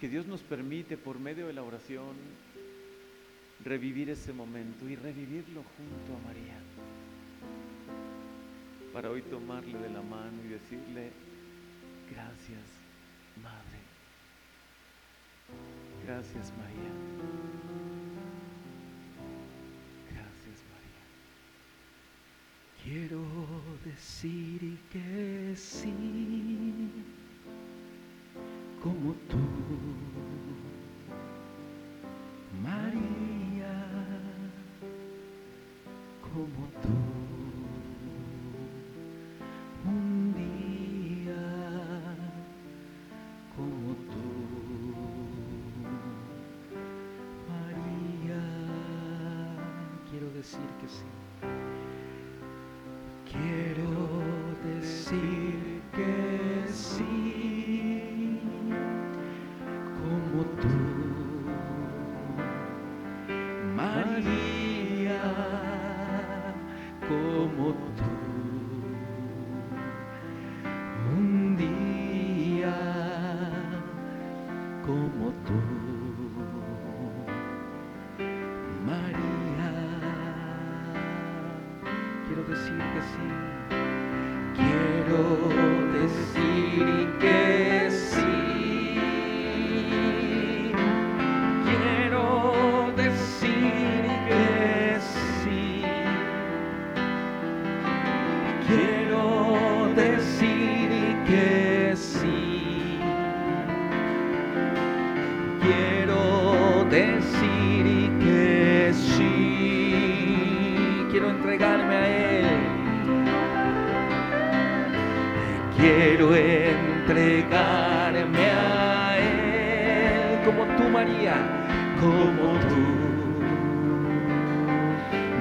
que 0.00 0.08
Dios 0.08 0.26
nos 0.26 0.42
permite 0.42 0.96
por 0.96 1.20
medio 1.20 1.46
de 1.46 1.52
la 1.52 1.62
oración 1.62 2.16
revivir 3.64 4.10
ese 4.10 4.32
momento 4.32 4.88
y 4.88 4.96
revivirlo 4.96 5.62
junto 5.76 6.16
a 6.16 6.26
María. 6.26 6.58
Para 8.92 9.10
hoy 9.10 9.22
tomarle 9.22 9.78
de 9.78 9.90
la 9.90 10.02
mano 10.02 10.42
y 10.44 10.48
decirle, 10.48 11.10
gracias 12.10 12.66
Madre. 13.42 13.78
Gracias 16.04 16.52
María. 16.58 16.92
Gracias 20.10 20.64
María. 20.72 21.04
Quiero 22.82 23.22
decir 23.84 24.78
que 24.90 25.54
sí, 25.54 25.94
como 28.82 29.12
tú, 29.28 29.38
María. 32.62 33.28
como 36.20 36.68
tú. 36.82 37.17
Quiero 84.58 85.57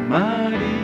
María, 0.08 0.77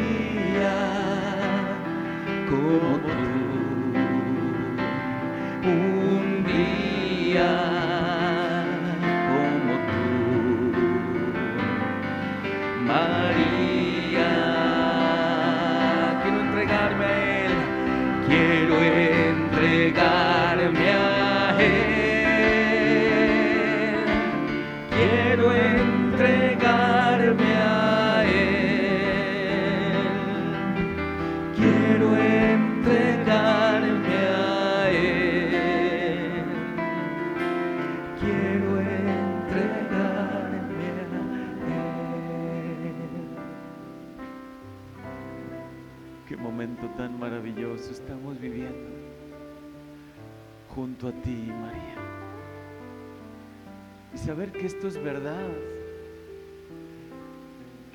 a 51.10 51.12
ti, 51.12 51.52
María. 51.52 51.96
Y 54.14 54.18
saber 54.18 54.52
que 54.52 54.66
esto 54.66 54.88
es 54.88 55.02
verdad, 55.02 55.50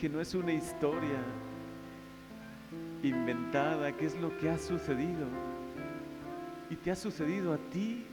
que 0.01 0.09
no 0.09 0.21
es 0.21 0.35
una 0.35 0.53
historia 0.53 1.23
inventada, 3.03 3.97
que 3.97 4.07
es 4.07 4.17
lo 4.21 4.37
que 4.39 4.51
ha 4.51 4.59
sucedido. 4.59 5.27
Y 6.71 6.77
te 6.77 6.91
ha 6.91 6.97
sucedido 6.97 7.55
a 7.55 7.59
ti 7.71 8.05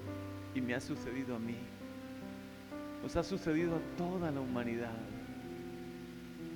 y 0.53 0.61
me 0.61 0.75
ha 0.75 0.79
sucedido 0.79 1.35
a 1.35 1.39
mí. 1.39 1.57
Nos 3.03 3.15
ha 3.15 3.23
sucedido 3.23 3.75
a 3.75 3.97
toda 3.97 4.31
la 4.31 4.39
humanidad. 4.39 4.97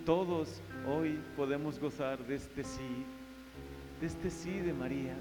Todos 0.06 0.62
hoy 0.88 1.20
podemos 1.36 1.80
gozar 1.80 2.20
de 2.26 2.36
este 2.36 2.64
sí, 2.64 3.06
de 4.02 4.08
este 4.08 4.30
sí 4.32 4.60
de 4.60 4.74
María, 4.74 5.16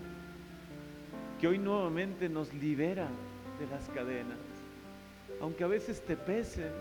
que 1.40 1.46
hoy 1.46 1.58
nuevamente 1.58 2.28
nos 2.28 2.52
libera 2.54 3.08
de 3.58 3.66
las 3.66 3.88
cadenas, 3.90 4.38
aunque 5.40 5.64
a 5.64 5.68
veces 5.68 6.00
te 6.04 6.16
pesen, 6.16 6.72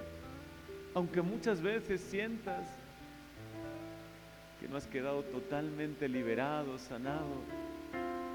aunque 0.95 1.21
muchas 1.21 1.61
veces 1.61 2.01
sientas 2.01 2.67
que 4.59 4.67
no 4.67 4.77
has 4.77 4.87
quedado 4.87 5.23
totalmente 5.23 6.09
liberado, 6.09 6.79
sanado. 6.79 7.43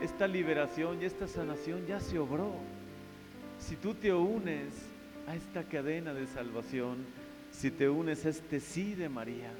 Esta 0.00 0.26
liberación 0.26 1.02
y 1.02 1.04
esta 1.04 1.26
sanación 1.26 1.86
ya 1.86 2.00
se 2.00 2.18
obró. 2.18 2.52
Si 3.58 3.76
tú 3.76 3.94
te 3.94 4.12
unes 4.12 4.72
a 5.26 5.34
esta 5.34 5.64
cadena 5.64 6.14
de 6.14 6.26
salvación, 6.26 7.04
si 7.50 7.70
te 7.70 7.88
unes 7.88 8.24
a 8.26 8.30
este 8.30 8.60
sí 8.60 8.94
de 8.94 9.08
María, 9.08 9.50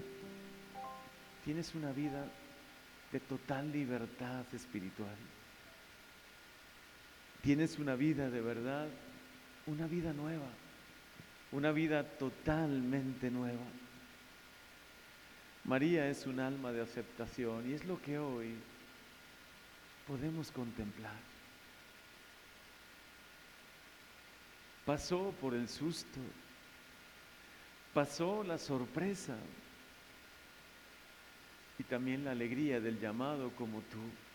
tienes 1.45 1.75
una 1.75 1.93
vida 1.93 2.25
de 3.13 3.21
total 3.21 3.71
libertad 3.71 4.45
espiritual. 4.55 5.17
Tienes 7.43 7.79
una 7.79 7.97
vida 7.97 8.31
de 8.31 8.41
verdad, 8.41 8.89
una 9.67 9.89
vida 9.89 10.13
nueva, 10.13 10.49
una 11.51 11.73
vida 11.73 12.05
totalmente 12.05 13.31
nueva. 13.31 13.65
María 15.65 16.09
es 16.09 16.27
un 16.27 16.39
alma 16.39 16.71
de 16.73 16.83
aceptación 16.83 17.69
y 17.69 17.75
es 17.75 17.85
lo 17.85 18.01
que 18.01 18.19
hoy 18.19 18.55
podemos 20.07 20.53
contemplar. 20.53 21.17
Pasó 24.85 25.35
por 25.41 25.55
el 25.55 25.69
susto, 25.69 26.21
pasó 27.93 28.45
la 28.45 28.59
sorpresa 28.59 29.37
y 31.79 31.83
también 31.85 32.25
la 32.25 32.33
alegría 32.33 32.81
del 32.81 33.01
llamado 33.01 33.51
como 33.57 33.81
tú. 33.83 34.32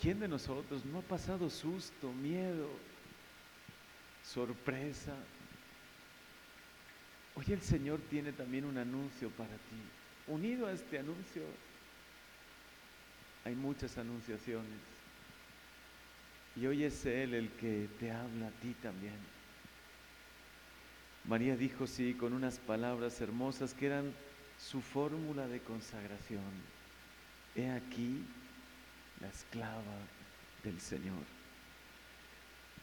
¿Quién 0.00 0.18
de 0.18 0.28
nosotros 0.28 0.86
no 0.86 1.00
ha 1.00 1.02
pasado 1.02 1.50
susto, 1.50 2.10
miedo, 2.10 2.70
sorpresa? 4.24 5.14
Hoy 7.34 7.44
el 7.48 7.60
Señor 7.60 8.00
tiene 8.08 8.32
también 8.32 8.64
un 8.64 8.78
anuncio 8.78 9.28
para 9.30 9.50
ti. 9.50 9.82
Unido 10.26 10.66
a 10.66 10.72
este 10.72 10.98
anuncio 10.98 11.42
hay 13.44 13.54
muchas 13.54 13.98
anunciaciones. 13.98 14.80
Y 16.56 16.66
hoy 16.66 16.84
es 16.84 17.04
Él 17.04 17.34
el 17.34 17.50
que 17.50 17.88
te 17.98 18.10
habla 18.10 18.48
a 18.48 18.60
ti 18.62 18.74
también. 18.82 19.18
María 21.24 21.56
dijo 21.56 21.86
sí 21.86 22.14
con 22.14 22.32
unas 22.32 22.58
palabras 22.58 23.20
hermosas 23.20 23.74
que 23.74 23.86
eran 23.86 24.14
su 24.58 24.80
fórmula 24.80 25.46
de 25.46 25.60
consagración. 25.60 26.40
He 27.54 27.70
aquí 27.70 28.24
la 29.20 29.28
esclava 29.28 29.98
del 30.62 30.80
Señor. 30.80 31.24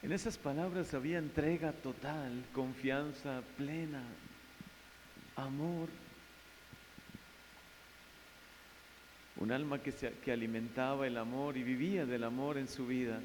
En 0.03 0.11
esas 0.11 0.37
palabras 0.37 0.93
había 0.93 1.17
entrega 1.17 1.71
total, 1.71 2.45
confianza 2.53 3.41
plena, 3.57 4.03
amor. 5.35 5.89
Un 9.37 9.51
alma 9.51 9.79
que, 9.79 9.91
se, 9.91 10.13
que 10.19 10.31
alimentaba 10.31 11.07
el 11.07 11.17
amor 11.17 11.57
y 11.57 11.63
vivía 11.63 12.05
del 12.05 12.23
amor 12.23 12.57
en 12.57 12.67
su 12.67 12.87
vida. 12.87 13.19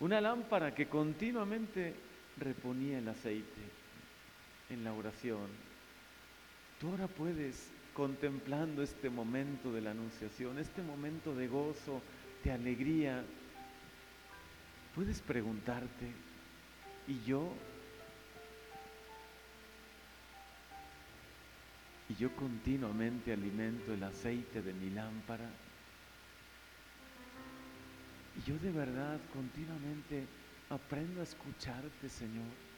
Una 0.00 0.20
lámpara 0.20 0.74
que 0.74 0.86
continuamente 0.88 1.94
reponía 2.38 2.98
el 2.98 3.08
aceite 3.08 3.60
en 4.70 4.84
la 4.84 4.92
oración. 4.92 5.48
Tú 6.80 6.88
ahora 6.88 7.06
puedes, 7.08 7.68
contemplando 8.00 8.82
este 8.82 9.10
momento 9.10 9.70
de 9.70 9.82
la 9.82 9.90
anunciación, 9.90 10.58
este 10.58 10.80
momento 10.80 11.34
de 11.34 11.48
gozo, 11.48 12.00
de 12.42 12.50
alegría, 12.50 13.22
puedes 14.94 15.20
preguntarte, 15.20 16.10
¿y 17.06 17.22
yo? 17.26 17.52
y 22.08 22.14
yo 22.14 22.34
continuamente 22.36 23.34
alimento 23.34 23.92
el 23.92 24.02
aceite 24.02 24.62
de 24.62 24.72
mi 24.72 24.88
lámpara. 24.88 25.50
Y 28.38 28.48
yo 28.48 28.56
de 28.60 28.72
verdad 28.72 29.20
continuamente 29.34 30.24
aprendo 30.70 31.20
a 31.20 31.24
escucharte, 31.24 32.08
Señor. 32.08 32.69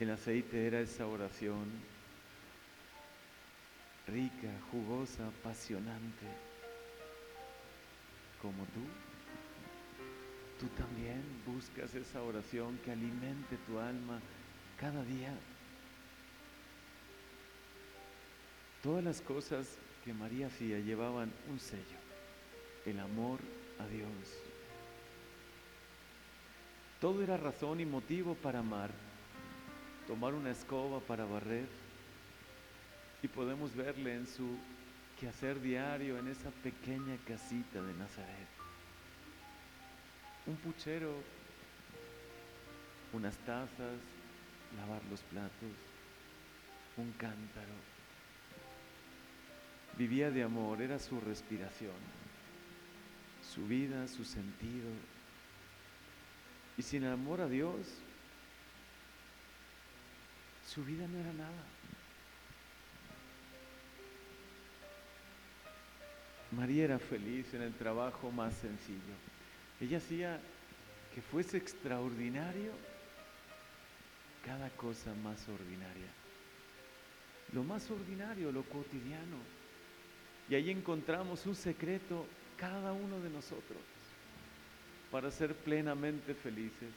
El 0.00 0.10
aceite 0.10 0.66
era 0.66 0.80
esa 0.80 1.06
oración 1.06 1.66
rica, 4.06 4.48
jugosa, 4.70 5.26
apasionante, 5.26 6.26
como 8.40 8.64
tú. 8.66 8.80
Tú 10.60 10.66
también 10.76 11.22
buscas 11.46 11.94
esa 11.94 12.22
oración 12.22 12.78
que 12.84 12.92
alimente 12.92 13.56
tu 13.66 13.78
alma 13.78 14.20
cada 14.80 15.02
día. 15.04 15.32
Todas 18.82 19.04
las 19.04 19.20
cosas 19.20 19.78
que 20.04 20.14
María 20.14 20.46
hacía 20.46 20.78
llevaban 20.78 21.32
un 21.50 21.58
sello, 21.58 21.98
el 22.86 22.98
amor 23.00 23.40
a 23.78 23.86
Dios. 23.88 24.08
Todo 27.00 27.22
era 27.22 27.36
razón 27.36 27.80
y 27.80 27.84
motivo 27.84 28.34
para 28.34 28.60
amar, 28.60 28.90
tomar 30.08 30.34
una 30.34 30.50
escoba 30.50 30.98
para 30.98 31.24
barrer 31.24 31.68
y 33.22 33.28
podemos 33.28 33.76
verle 33.76 34.16
en 34.16 34.26
su 34.26 34.58
quehacer 35.20 35.60
diario 35.60 36.18
en 36.18 36.26
esa 36.26 36.50
pequeña 36.50 37.16
casita 37.26 37.80
de 37.80 37.94
Nazaret 37.94 38.58
un 40.48 40.56
puchero, 40.56 41.12
unas 43.12 43.36
tazas, 43.38 44.00
lavar 44.76 45.02
los 45.10 45.20
platos, 45.20 45.76
un 46.96 47.12
cántaro. 47.12 47.74
Vivía 49.98 50.30
de 50.30 50.42
amor, 50.42 50.80
era 50.80 50.98
su 50.98 51.20
respiración, 51.20 51.92
su 53.42 53.66
vida, 53.66 54.08
su 54.08 54.24
sentido. 54.24 54.88
Y 56.78 56.82
sin 56.82 57.04
amor 57.04 57.42
a 57.42 57.48
Dios, 57.48 57.86
su 60.68 60.84
vida 60.84 61.06
no 61.08 61.18
era 61.18 61.32
nada. 61.32 61.64
María 66.52 66.84
era 66.84 66.98
feliz 66.98 67.52
en 67.54 67.62
el 67.62 67.74
trabajo 67.74 68.30
más 68.30 68.54
sencillo. 68.54 69.14
Ella 69.80 69.98
hacía 69.98 70.40
que 71.14 71.22
fuese 71.22 71.56
extraordinario 71.56 72.72
cada 74.44 74.68
cosa 74.70 75.14
más 75.14 75.48
ordinaria. 75.48 76.08
Lo 77.52 77.64
más 77.64 77.90
ordinario, 77.90 78.52
lo 78.52 78.62
cotidiano. 78.64 79.38
Y 80.50 80.54
ahí 80.54 80.70
encontramos 80.70 81.46
un 81.46 81.54
secreto 81.54 82.26
cada 82.56 82.92
uno 82.92 83.20
de 83.20 83.30
nosotros 83.30 83.82
para 85.10 85.30
ser 85.30 85.54
plenamente 85.54 86.34
felices. 86.34 86.92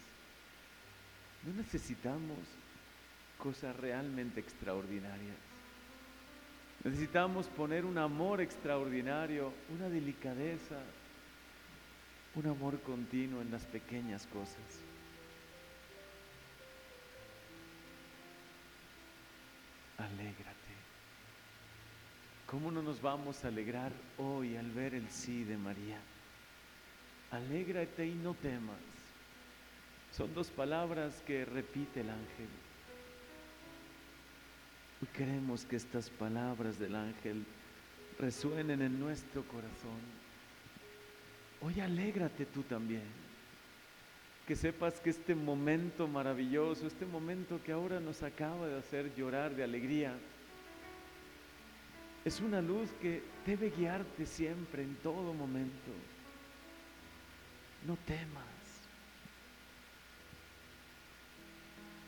No 1.46 1.54
necesitamos 1.54 2.38
cosas 3.42 3.76
realmente 3.76 4.40
extraordinarias. 4.40 5.36
Necesitamos 6.84 7.48
poner 7.48 7.86
un 7.86 7.98
amor 7.98 8.42
extraordinario, 8.42 9.52
una 9.76 9.90
delicadeza, 9.90 10.80
un 12.36 12.48
amor 12.48 12.80
continuo 12.82 13.42
en 13.42 13.52
las 13.52 13.66
pequeñas 13.66 14.26
cosas. 14.28 14.58
Alégrate. 19.98 20.52
¿Cómo 22.48 22.72
no 22.72 22.82
nos 22.82 23.02
vamos 23.02 23.44
a 23.44 23.48
alegrar 23.48 23.92
hoy 24.18 24.56
al 24.58 24.72
ver 24.72 24.94
el 24.96 25.10
sí 25.10 25.44
de 25.44 25.58
María? 25.58 26.00
Alégrate 27.32 28.08
y 28.08 28.16
no 28.16 28.34
temas. 28.34 28.78
Son 30.12 30.34
dos 30.34 30.50
palabras 30.50 31.22
que 31.26 31.46
repite 31.46 32.02
el 32.02 32.10
ángel. 32.10 32.50
Y 35.02 35.06
queremos 35.08 35.66
que 35.66 35.76
estas 35.76 36.10
palabras 36.10 36.78
del 36.78 36.96
ángel 36.96 37.46
resuenen 38.20 38.82
en 38.82 39.00
nuestro 39.00 39.44
corazón 39.44 40.22
Hoy 41.64 41.80
alégrate 41.80 42.46
tú 42.46 42.64
también. 42.64 43.04
Que 44.48 44.56
sepas 44.56 45.00
que 45.00 45.12
este 45.12 45.36
momento 45.36 46.08
maravilloso, 46.08 46.88
este 46.88 47.06
momento 47.06 47.62
que 47.64 47.72
ahora 47.72 48.00
nos 48.00 48.24
acaba 48.24 48.68
de 48.68 48.80
hacer 48.80 49.14
llorar 49.16 49.56
de 49.56 49.64
alegría, 49.64 50.14
es 52.26 52.42
una 52.42 52.62
luz 52.62 52.90
que 53.02 53.24
debe 53.46 53.70
guiarte 53.70 54.26
siempre, 54.26 54.84
en 54.84 54.96
todo 54.96 55.34
momento. 55.34 55.92
No 57.86 57.96
temas. 58.08 58.51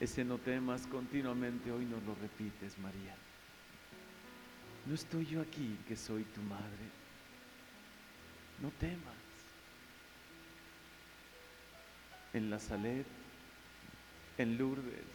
Ese 0.04 0.26
no 0.26 0.38
temas 0.38 0.86
continuamente 0.88 1.72
hoy 1.72 1.86
nos 1.86 2.04
lo 2.04 2.13
repites, 2.16 2.78
María. 2.78 3.16
No 4.86 4.96
estoy 4.96 5.26
yo 5.26 5.39
aquí 5.39 5.78
que 5.88 5.96
soy 5.96 6.26
tu 6.26 6.42
madre. 6.42 6.89
No 8.62 8.70
temas. 8.72 9.24
en 12.34 12.50
la 12.50 12.60
Salet, 12.60 13.06
en 14.38 14.58
Lourdes, 14.58 15.06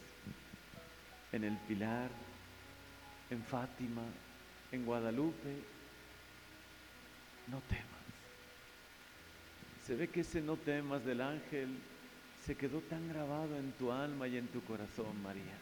en 1.33 1.43
el 1.43 1.57
Pilar, 1.67 2.09
en 3.29 3.43
Fátima, 3.43 4.01
en 4.71 4.85
Guadalupe. 4.85 5.55
No 7.47 7.61
temas. 7.67 7.85
Se 9.85 9.95
ve 9.95 10.07
que 10.07 10.21
ese 10.21 10.41
no 10.41 10.55
temas 10.55 11.05
del 11.05 11.21
ángel 11.21 11.77
se 12.49 12.55
quedó 12.55 12.81
tan 12.81 13.07
grabado 13.07 13.55
en 13.59 13.73
tu 13.73 13.91
alma 13.91 14.27
y 14.27 14.35
en 14.35 14.47
tu 14.47 14.59
corazón, 14.63 15.21
María. 15.21 15.55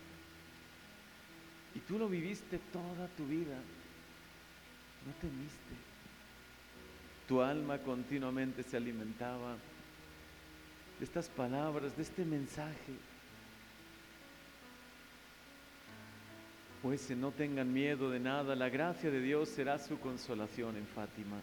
Y 1.76 1.80
tú 1.80 2.00
lo 2.00 2.08
viviste 2.08 2.60
toda 2.72 3.10
tu 3.10 3.26
vida. 3.26 3.58
No 5.06 5.12
temiste. 5.20 5.76
Tu 7.28 7.42
alma 7.42 7.78
continuamente 7.80 8.64
se 8.64 8.78
alimentaba 8.78 9.58
de 10.98 11.04
estas 11.04 11.28
palabras, 11.28 11.94
de 11.98 12.04
este 12.04 12.24
mensaje. 12.24 12.94
Pues 16.82 17.10
no 17.10 17.34
tengan 17.34 17.74
miedo 17.74 18.10
de 18.12 18.22
nada, 18.22 18.56
la 18.56 18.70
gracia 18.70 19.12
de 19.12 19.20
Dios 19.20 19.50
será 19.50 19.78
su 19.78 20.00
consolación 20.00 20.78
en 20.78 20.88
Fátima. 20.88 21.42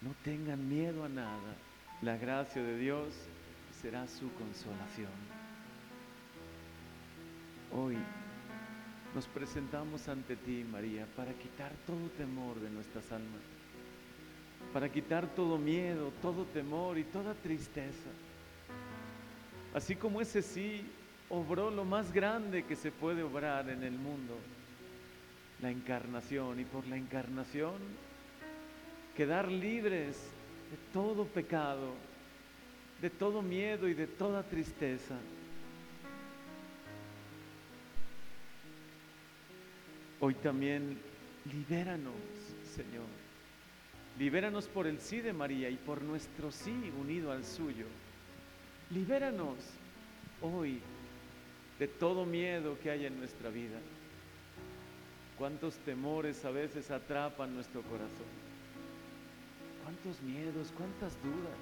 No 0.00 0.14
tengan 0.24 0.66
miedo 0.66 1.04
a 1.04 1.10
nada, 1.10 1.56
la 2.02 2.16
gracia 2.16 2.62
de 2.62 2.78
Dios 2.78 3.14
será 3.80 4.06
su 4.06 4.32
consolación. 4.34 5.10
Hoy 7.72 7.96
nos 9.14 9.26
presentamos 9.26 10.08
ante 10.08 10.36
ti, 10.36 10.64
María, 10.70 11.06
para 11.16 11.32
quitar 11.34 11.72
todo 11.86 12.08
temor 12.16 12.60
de 12.60 12.70
nuestras 12.70 13.10
almas 13.12 13.42
para 14.76 14.90
quitar 14.90 15.26
todo 15.28 15.56
miedo, 15.56 16.12
todo 16.20 16.44
temor 16.44 16.98
y 16.98 17.04
toda 17.04 17.32
tristeza. 17.32 18.10
Así 19.74 19.96
como 19.96 20.20
ese 20.20 20.42
sí 20.42 20.84
obró 21.30 21.70
lo 21.70 21.86
más 21.86 22.12
grande 22.12 22.64
que 22.64 22.76
se 22.76 22.92
puede 22.92 23.22
obrar 23.22 23.70
en 23.70 23.82
el 23.82 23.92
mundo, 23.92 24.36
la 25.62 25.70
encarnación, 25.70 26.60
y 26.60 26.64
por 26.64 26.86
la 26.86 26.98
encarnación 26.98 27.74
quedar 29.16 29.50
libres 29.50 30.28
de 30.70 30.76
todo 30.92 31.24
pecado, 31.26 31.94
de 33.00 33.10
todo 33.10 33.42
miedo 33.42 33.88
y 33.88 33.94
de 33.94 34.06
toda 34.06 34.42
tristeza. 34.42 35.14
Hoy 40.20 40.34
también 40.34 40.98
libéranos, 41.44 42.14
Señor 42.74 43.26
Libéranos 44.18 44.66
por 44.66 44.86
el 44.86 44.98
sí 44.98 45.20
de 45.20 45.32
María 45.32 45.68
y 45.68 45.76
por 45.76 46.00
nuestro 46.00 46.50
sí 46.50 46.92
unido 46.98 47.32
al 47.32 47.44
suyo. 47.44 47.84
Libéranos 48.90 49.56
hoy 50.40 50.80
de 51.78 51.86
todo 51.86 52.24
miedo 52.24 52.78
que 52.82 52.90
hay 52.90 53.04
en 53.04 53.18
nuestra 53.18 53.50
vida. 53.50 53.78
Cuántos 55.36 55.74
temores 55.78 56.42
a 56.46 56.50
veces 56.50 56.90
atrapan 56.90 57.54
nuestro 57.54 57.82
corazón. 57.82 58.45
Cuántos 59.86 60.20
miedos, 60.20 60.72
cuántas 60.76 61.14
dudas, 61.22 61.58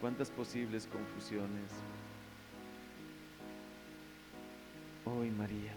cuántas 0.00 0.30
posibles 0.30 0.86
confusiones. 0.86 1.70
Hoy 5.04 5.28
María, 5.28 5.74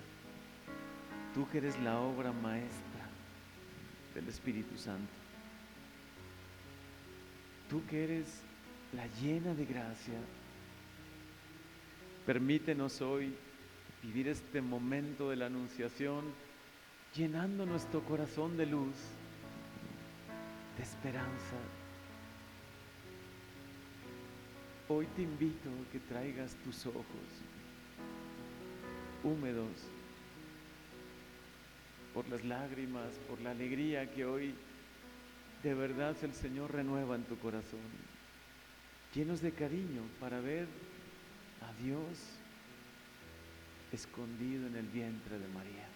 tú 1.33 1.45
que 1.49 1.57
eres 1.57 1.77
la 1.81 1.99
obra 1.99 2.31
maestra 2.31 3.09
del 4.15 4.29
Espíritu 4.29 4.77
Santo, 4.77 5.11
Tú 7.69 7.85
que 7.87 8.05
eres 8.05 8.41
la 8.93 9.05
llena 9.19 9.53
de 9.53 9.65
gracia, 9.65 10.21
Permítenos 12.25 13.01
hoy 13.01 13.35
vivir 14.01 14.29
este 14.29 14.61
momento 14.61 15.29
de 15.29 15.35
la 15.35 15.47
anunciación 15.47 16.23
llenando 17.13 17.65
nuestro 17.65 18.01
corazón 18.03 18.55
de 18.55 18.65
luz, 18.65 18.95
de 20.77 20.83
esperanza. 20.83 21.57
Hoy 24.89 25.07
te 25.15 25.23
invito 25.23 25.69
a 25.69 25.91
que 25.91 25.99
traigas 25.99 26.55
tus 26.63 26.85
ojos 26.85 27.05
húmedos 29.23 29.71
por 32.13 32.27
las 32.29 32.43
lágrimas, 32.45 33.07
por 33.27 33.41
la 33.41 33.51
alegría 33.51 34.11
que 34.13 34.25
hoy 34.25 34.53
de 35.63 35.73
verdad 35.73 36.15
el 36.21 36.33
Señor 36.33 36.73
renueva 36.73 37.15
en 37.15 37.23
tu 37.23 37.37
corazón, 37.37 37.79
llenos 39.13 39.41
de 39.41 39.51
cariño 39.51 40.03
para 40.19 40.39
ver 40.39 40.67
a 41.61 41.73
Dios 41.83 42.37
escondido 43.91 44.67
en 44.67 44.75
el 44.75 44.87
vientre 44.87 45.39
de 45.39 45.47
María. 45.47 45.87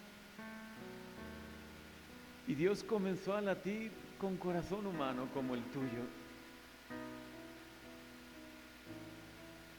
Y 2.47 2.55
Dios 2.55 2.83
comenzó 2.83 3.35
a 3.35 3.41
latir 3.41 3.91
con 4.21 4.37
corazón 4.37 4.85
humano 4.85 5.27
como 5.33 5.55
el 5.55 5.63
tuyo. 5.71 6.03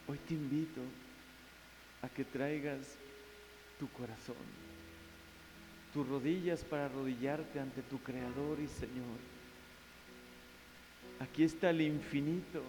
Hoy 0.09 0.19
te 0.27 0.35
invito 0.35 0.81
a 2.03 2.09
que 2.09 2.25
traigas 2.25 2.99
tu 3.79 3.89
corazón, 3.91 4.35
tus 5.95 6.09
rodillas 6.09 6.65
para 6.65 6.87
arrodillarte 6.87 7.61
ante 7.61 7.83
tu 7.83 8.01
Creador 8.01 8.59
y 8.59 8.67
Señor. 8.67 9.21
Aquí 11.21 11.45
está 11.45 11.71
el 11.71 11.83
infinito, 11.83 12.65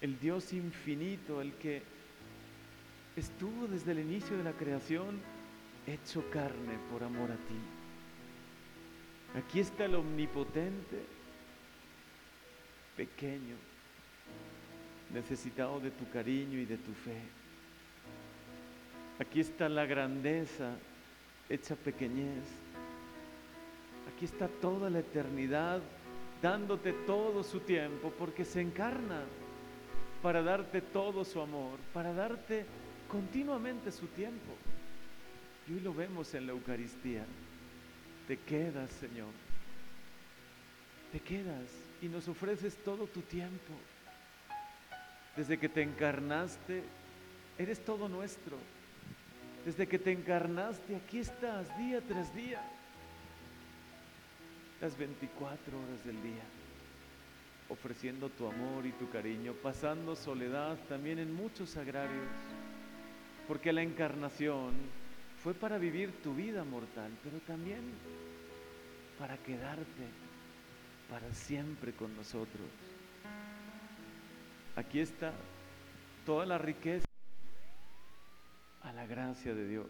el 0.00 0.18
Dios 0.18 0.52
infinito, 0.52 1.40
el 1.40 1.52
que 1.52 1.84
estuvo 3.14 3.68
desde 3.68 3.92
el 3.92 4.00
inicio 4.00 4.36
de 4.36 4.42
la 4.42 4.52
creación 4.54 5.20
hecho 5.86 6.28
carne 6.32 6.80
por 6.90 7.04
amor 7.04 7.30
a 7.30 7.36
ti. 7.36 7.73
Aquí 9.34 9.60
está 9.60 9.86
el 9.86 9.96
omnipotente, 9.96 11.02
pequeño, 12.96 13.56
necesitado 15.12 15.80
de 15.80 15.90
tu 15.90 16.08
cariño 16.10 16.58
y 16.58 16.64
de 16.64 16.76
tu 16.76 16.92
fe. 16.92 17.20
Aquí 19.18 19.40
está 19.40 19.68
la 19.68 19.86
grandeza 19.86 20.76
hecha 21.48 21.74
pequeñez. 21.74 22.44
Aquí 24.14 24.24
está 24.24 24.48
toda 24.48 24.88
la 24.90 25.00
eternidad 25.00 25.80
dándote 26.40 26.92
todo 26.92 27.42
su 27.42 27.60
tiempo 27.60 28.12
porque 28.18 28.44
se 28.44 28.60
encarna 28.60 29.22
para 30.22 30.42
darte 30.42 30.80
todo 30.80 31.24
su 31.24 31.40
amor, 31.40 31.78
para 31.92 32.12
darte 32.12 32.66
continuamente 33.08 33.90
su 33.90 34.06
tiempo. 34.08 34.54
Y 35.68 35.74
hoy 35.74 35.80
lo 35.80 35.94
vemos 35.94 36.34
en 36.34 36.46
la 36.46 36.52
Eucaristía. 36.52 37.24
Te 38.26 38.38
quedas, 38.38 38.90
Señor. 38.90 39.32
Te 41.12 41.20
quedas 41.20 41.68
y 42.00 42.08
nos 42.08 42.26
ofreces 42.28 42.76
todo 42.84 43.06
tu 43.06 43.20
tiempo. 43.20 43.72
Desde 45.36 45.58
que 45.58 45.68
te 45.68 45.82
encarnaste, 45.82 46.82
eres 47.58 47.84
todo 47.84 48.08
nuestro. 48.08 48.56
Desde 49.64 49.86
que 49.86 49.98
te 49.98 50.12
encarnaste, 50.12 50.96
aquí 50.96 51.18
estás 51.18 51.76
día 51.78 52.00
tras 52.00 52.34
día. 52.34 52.62
Las 54.80 54.96
24 54.96 55.78
horas 55.78 56.04
del 56.04 56.22
día, 56.22 56.42
ofreciendo 57.68 58.28
tu 58.28 58.46
amor 58.46 58.84
y 58.86 58.92
tu 58.92 59.08
cariño, 59.10 59.54
pasando 59.62 60.16
soledad 60.16 60.76
también 60.88 61.18
en 61.18 61.32
muchos 61.32 61.70
sagrarios, 61.70 62.28
porque 63.48 63.72
la 63.72 63.82
encarnación 63.82 64.72
fue 65.44 65.52
para 65.52 65.76
vivir 65.76 66.10
tu 66.22 66.34
vida 66.34 66.64
mortal, 66.64 67.12
pero 67.22 67.38
también 67.40 67.82
para 69.18 69.36
quedarte 69.36 70.08
para 71.10 71.34
siempre 71.34 71.92
con 71.92 72.16
nosotros. 72.16 72.66
Aquí 74.74 75.00
está 75.00 75.34
toda 76.24 76.46
la 76.46 76.56
riqueza 76.56 77.04
a 78.84 78.92
la 78.94 79.06
gracia 79.06 79.54
de 79.54 79.68
Dios. 79.68 79.86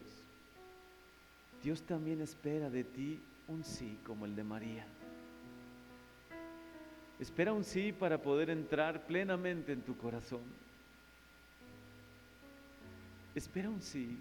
Dios 1.62 1.82
también 1.82 2.20
espera 2.20 2.68
de 2.68 2.82
ti 2.82 3.22
un 3.46 3.62
sí 3.62 3.96
como 4.04 4.26
el 4.26 4.34
de 4.34 4.42
María. 4.42 4.84
Espera 7.20 7.52
un 7.52 7.62
sí 7.62 7.92
para 7.92 8.20
poder 8.20 8.50
entrar 8.50 9.06
plenamente 9.06 9.72
en 9.72 9.82
tu 9.82 9.96
corazón. 9.96 10.42
Espera 13.36 13.70
un 13.70 13.80
sí 13.80 14.18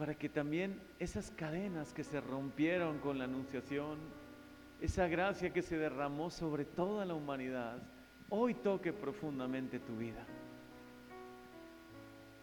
para 0.00 0.16
que 0.16 0.28
también 0.28 0.80
esas 0.98 1.30
cadenas 1.30 1.92
que 1.92 2.02
se 2.02 2.20
rompieron 2.20 2.98
con 2.98 3.18
la 3.18 3.24
anunciación, 3.24 3.98
esa 4.80 5.06
gracia 5.06 5.52
que 5.52 5.62
se 5.62 5.76
derramó 5.76 6.30
sobre 6.30 6.64
toda 6.64 7.04
la 7.04 7.14
humanidad, 7.14 7.78
hoy 8.30 8.54
toque 8.54 8.92
profundamente 8.92 9.78
tu 9.78 9.96
vida 9.96 10.26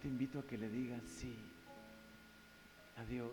te 0.01 0.07
invito 0.07 0.39
a 0.39 0.47
que 0.47 0.57
le 0.57 0.69
digas 0.69 1.01
sí 1.05 1.35
a 2.97 3.03
Dios. 3.05 3.31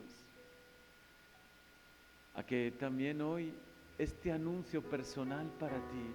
A 2.34 2.42
que 2.42 2.72
también 2.78 3.20
hoy 3.20 3.54
este 3.96 4.32
anuncio 4.32 4.82
personal 4.82 5.46
para 5.58 5.76
ti, 5.76 6.06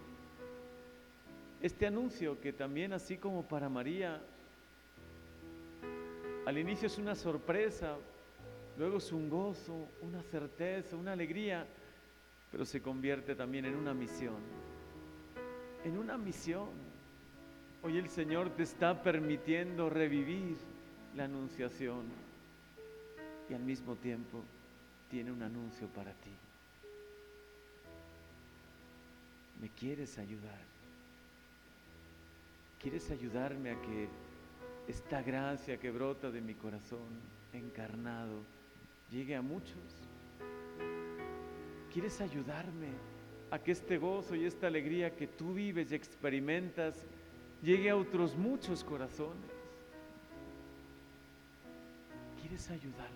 este 1.62 1.88
anuncio 1.88 2.40
que 2.42 2.52
también 2.52 2.94
así 2.94 3.18
como 3.18 3.48
para 3.48 3.70
María, 3.70 4.22
al 6.50 6.58
inicio 6.58 6.88
es 6.88 6.98
una 6.98 7.16
sorpresa, 7.16 7.96
luego 8.78 8.98
es 8.98 9.12
un 9.12 9.30
gozo, 9.30 9.88
una 10.02 10.22
certeza, 10.24 10.96
una 10.96 11.14
alegría, 11.14 11.66
pero 12.52 12.66
se 12.66 12.82
convierte 12.82 13.36
también 13.36 13.66
en 13.66 13.76
una 13.76 13.94
misión, 13.94 14.42
en 15.84 15.98
una 15.98 16.18
misión 16.18 16.90
Hoy 17.82 17.98
el 17.98 18.10
Señor 18.10 18.50
te 18.50 18.64
está 18.64 19.02
permitiendo 19.02 19.90
revivir 19.90 20.58
la 21.16 21.24
anunciación 21.24 22.04
y 23.50 23.54
al 23.54 23.62
mismo 23.62 23.96
tiempo 23.96 24.44
tiene 25.10 25.32
un 25.32 25.42
anuncio 25.42 25.88
para 25.88 26.12
ti. 26.12 26.32
¿Me 29.62 29.70
quieres 29.70 30.18
ayudar? 30.18 30.60
¿Quieres 32.82 33.10
ayudarme 33.12 33.72
a 33.72 33.82
que 33.82 34.10
esta 34.90 35.22
gracia 35.22 35.78
que 35.78 35.92
brota 35.92 36.30
de 36.30 36.42
mi 36.42 36.56
corazón 36.56 37.08
encarnado 37.54 38.42
llegue 39.10 39.38
a 39.38 39.42
muchos? 39.42 39.78
¿Quieres 41.94 42.20
ayudarme 42.20 42.90
a 43.52 43.60
que 43.60 43.72
este 43.72 43.98
gozo 43.98 44.36
y 44.36 44.46
esta 44.46 44.68
alegría 44.68 45.16
que 45.16 45.28
tú 45.28 45.54
vives 45.54 45.92
y 45.92 45.96
experimentas 45.96 46.96
llegue 47.62 47.90
a 47.90 47.96
otros 47.96 48.36
muchos 48.36 48.84
corazones. 48.84 49.52
¿Quieres 52.42 52.70
ayudarme? 52.70 53.10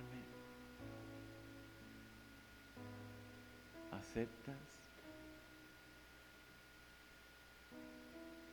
¿Aceptas? 3.92 4.56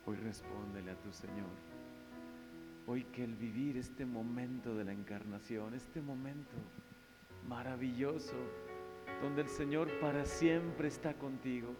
Hoy 0.05 0.15
respóndele 0.17 0.91
a 0.91 0.95
tu 0.95 1.11
Señor. 1.11 1.70
Hoy 2.87 3.03
que 3.05 3.23
el 3.23 3.35
vivir 3.35 3.77
este 3.77 4.05
momento 4.05 4.75
de 4.75 4.83
la 4.83 4.91
encarnación, 4.91 5.73
este 5.73 6.01
momento 6.01 6.55
maravilloso, 7.47 8.35
donde 9.21 9.43
el 9.43 9.49
Señor 9.49 9.87
para 9.99 10.25
siempre 10.25 10.87
está 10.87 11.13
contigo, 11.13 11.75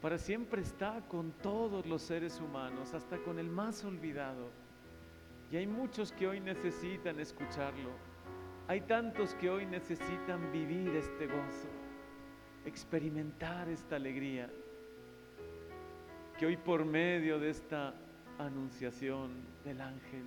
para 0.00 0.16
siempre 0.16 0.62
está 0.62 1.02
con 1.08 1.32
todos 1.32 1.84
los 1.86 2.02
seres 2.02 2.40
humanos, 2.40 2.94
hasta 2.94 3.18
con 3.18 3.38
el 3.38 3.48
más 3.48 3.84
olvidado. 3.84 4.50
Y 5.50 5.56
hay 5.56 5.66
muchos 5.66 6.12
que 6.12 6.28
hoy 6.28 6.40
necesitan 6.40 7.18
escucharlo. 7.18 7.90
Hay 8.68 8.82
tantos 8.82 9.34
que 9.34 9.50
hoy 9.50 9.66
necesitan 9.66 10.52
vivir 10.52 10.94
este 10.94 11.26
gozo, 11.26 11.68
experimentar 12.64 13.68
esta 13.68 13.96
alegría. 13.96 14.48
Que 16.38 16.46
hoy 16.46 16.56
por 16.56 16.84
medio 16.84 17.40
de 17.40 17.50
esta 17.50 17.92
anunciación 18.46 19.30
del 19.64 19.80
ángel, 19.80 20.24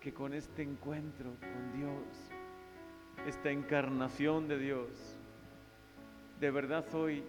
que 0.00 0.12
con 0.12 0.34
este 0.34 0.62
encuentro 0.62 1.30
con 1.40 1.72
Dios, 1.78 2.04
esta 3.26 3.50
encarnación 3.50 4.48
de 4.48 4.58
Dios, 4.58 4.88
de 6.40 6.50
verdad 6.50 6.84
hoy 6.94 7.24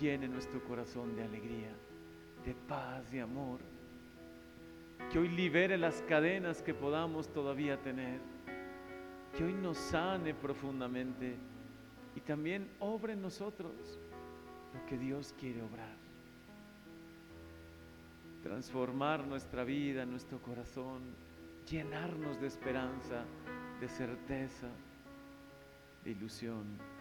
llene 0.00 0.28
nuestro 0.28 0.62
corazón 0.64 1.14
de 1.16 1.22
alegría, 1.22 1.70
de 2.44 2.54
paz, 2.68 3.10
de 3.10 3.20
amor. 3.20 3.60
Que 5.10 5.18
hoy 5.18 5.28
libere 5.28 5.76
las 5.76 6.00
cadenas 6.02 6.62
que 6.62 6.74
podamos 6.74 7.28
todavía 7.28 7.76
tener. 7.82 8.20
Que 9.36 9.44
hoy 9.44 9.54
nos 9.54 9.76
sane 9.76 10.34
profundamente 10.34 11.36
y 12.14 12.20
también 12.20 12.68
obre 12.80 13.14
en 13.14 13.22
nosotros 13.22 13.72
lo 14.74 14.86
que 14.86 14.98
Dios 14.98 15.34
quiere 15.38 15.62
obrar. 15.62 16.01
Transformar 18.42 19.26
nuestra 19.26 19.64
vida, 19.64 20.04
nuestro 20.04 20.40
corazón, 20.42 21.00
llenarnos 21.70 22.40
de 22.40 22.48
esperanza, 22.48 23.24
de 23.80 23.88
certeza, 23.88 24.68
de 26.04 26.10
ilusión. 26.10 26.91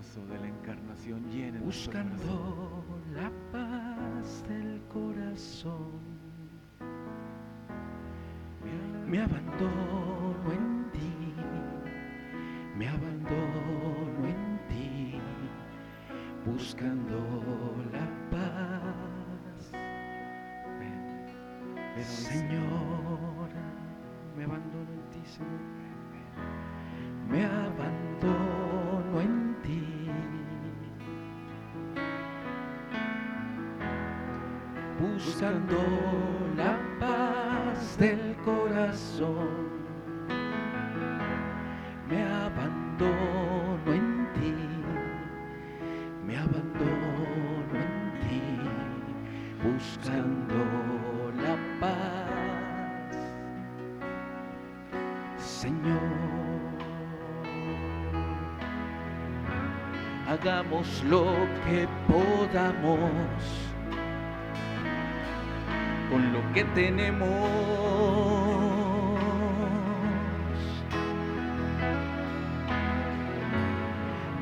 Gozo 0.00 0.24
de 0.28 0.38
la 0.38 0.48
encarnación 0.48 1.22
llene 1.30 1.58
buscando 1.58 2.82
la 3.12 3.30
paz 3.52 4.42
del 4.48 4.80
corazón. 4.88 6.00
Me 9.06 9.20
abandono 9.20 10.52
en 10.52 10.90
ti, 10.92 11.34
me 12.78 12.88
abandono 12.88 14.26
en 14.26 14.60
ti, 14.70 15.20
buscando 16.46 17.18
la 17.92 18.06
paz. 18.30 19.72
Ven, 20.78 22.04
Señor, 22.04 23.50
me 24.34 24.44
abandono 24.44 24.90
en 24.94 25.10
ti, 25.10 25.20
Señor. 25.26 26.69
Buscando 35.00 35.78
la 36.58 36.78
paz 36.98 37.96
del 37.96 38.36
corazón. 38.44 39.70
Me 42.06 42.22
abandono 42.22 43.94
en 43.94 44.28
ti. 44.34 44.54
Me 46.26 46.36
abandono 46.36 47.72
en 47.72 48.20
ti. 48.20 48.42
Buscando 49.64 51.32
la 51.42 51.56
paz. 51.80 53.16
Señor, 55.38 55.98
hagamos 60.28 61.02
lo 61.04 61.24
que 61.64 61.88
podamos 62.06 63.69
que 66.54 66.64
tenemos. 66.64 67.28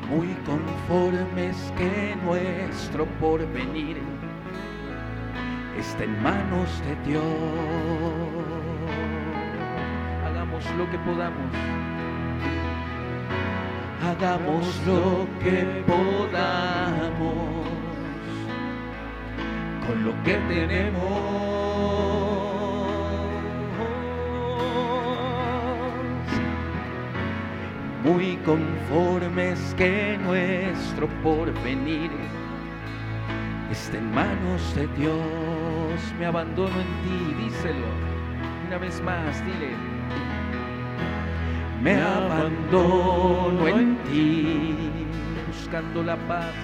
Muy 0.09 0.27
conformes 0.45 1.71
que 1.77 2.15
nuestro 2.25 3.05
porvenir 3.19 3.97
está 5.77 6.03
en 6.03 6.23
manos 6.23 6.81
de 6.85 7.11
Dios. 7.11 7.23
Hagamos 10.25 10.65
lo 10.77 10.89
que 10.89 10.97
podamos. 10.99 11.53
Hagamos 14.03 14.81
lo 14.87 15.27
que 15.43 15.83
podamos 15.85 17.59
con 19.85 20.05
lo 20.05 20.23
que 20.23 20.35
tenemos. 20.47 21.48
Conformes 28.49 29.75
que 29.77 30.17
nuestro 30.23 31.07
porvenir 31.21 32.09
está 33.69 33.97
en 33.97 34.11
manos 34.11 34.75
de 34.75 34.87
Dios. 34.97 35.99
Me 36.17 36.25
abandono 36.25 36.73
en 36.75 36.91
ti, 37.03 37.43
díselo. 37.43 37.85
Una 38.67 38.77
vez 38.79 38.99
más, 39.03 39.45
dile. 39.45 39.75
Me 41.83 42.01
abandono 42.01 43.67
en 43.67 43.95
ti, 44.05 44.75
buscando 45.47 46.01
la 46.01 46.17
paz, 46.27 46.55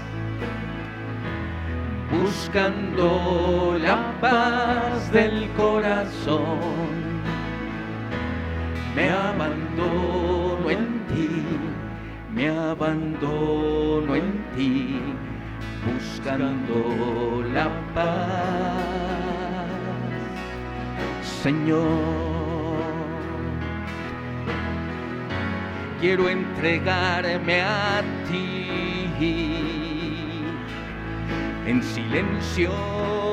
buscando 2.12 3.78
la 3.80 4.12
paz 4.20 5.12
del 5.12 5.52
corazón. 5.52 7.06
Me 8.96 9.12
abandono 9.12 10.15
me 12.36 12.50
abandono 12.50 14.14
en 14.14 14.44
ti, 14.56 15.00
buscando 15.86 17.44
la 17.54 17.70
paz. 17.94 19.16
Señor, 21.42 21.86
quiero 26.02 26.28
entregarme 26.28 27.62
a 27.62 28.04
ti 28.28 28.66
en 31.66 31.82
silencio. 31.82 33.25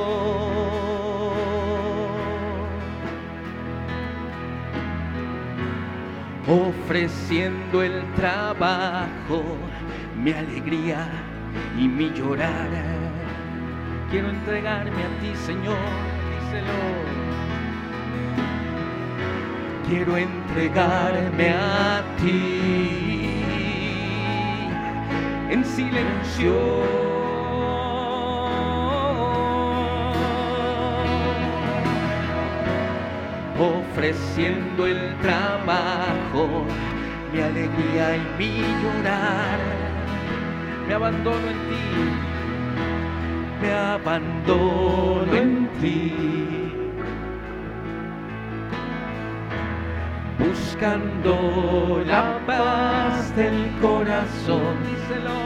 Ofreciendo 6.48 7.84
el 7.84 8.02
trabajo, 8.14 9.44
mi 10.16 10.32
alegría 10.32 11.06
y 11.78 11.86
mi 11.86 12.10
llorar. 12.10 12.68
Quiero 14.10 14.28
entregarme 14.28 14.90
a 14.90 15.20
ti, 15.20 15.36
Señor, 15.46 15.78
díselo. 16.32 16.72
Quiero 19.88 20.16
entregarme 20.16 21.50
a 21.50 22.02
ti 22.20 23.42
en 25.48 25.64
silencio. 25.64 27.11
Ofreciendo 33.62 34.86
el 34.86 35.16
trabajo, 35.20 36.64
mi 37.32 37.40
alegría 37.40 38.16
y 38.16 38.22
mi 38.38 38.58
llorar. 38.82 39.58
Me 40.88 40.94
abandono 40.94 41.46
en 41.48 41.60
ti, 41.68 41.84
me 43.60 43.72
abandono 43.72 45.34
en 45.34 45.68
ti. 45.80 46.32
buscando 50.82 52.02
la 52.06 52.38
paz 52.46 53.34
del 53.36 53.70
corazón. 53.80 54.76
Díselo. 54.82 55.38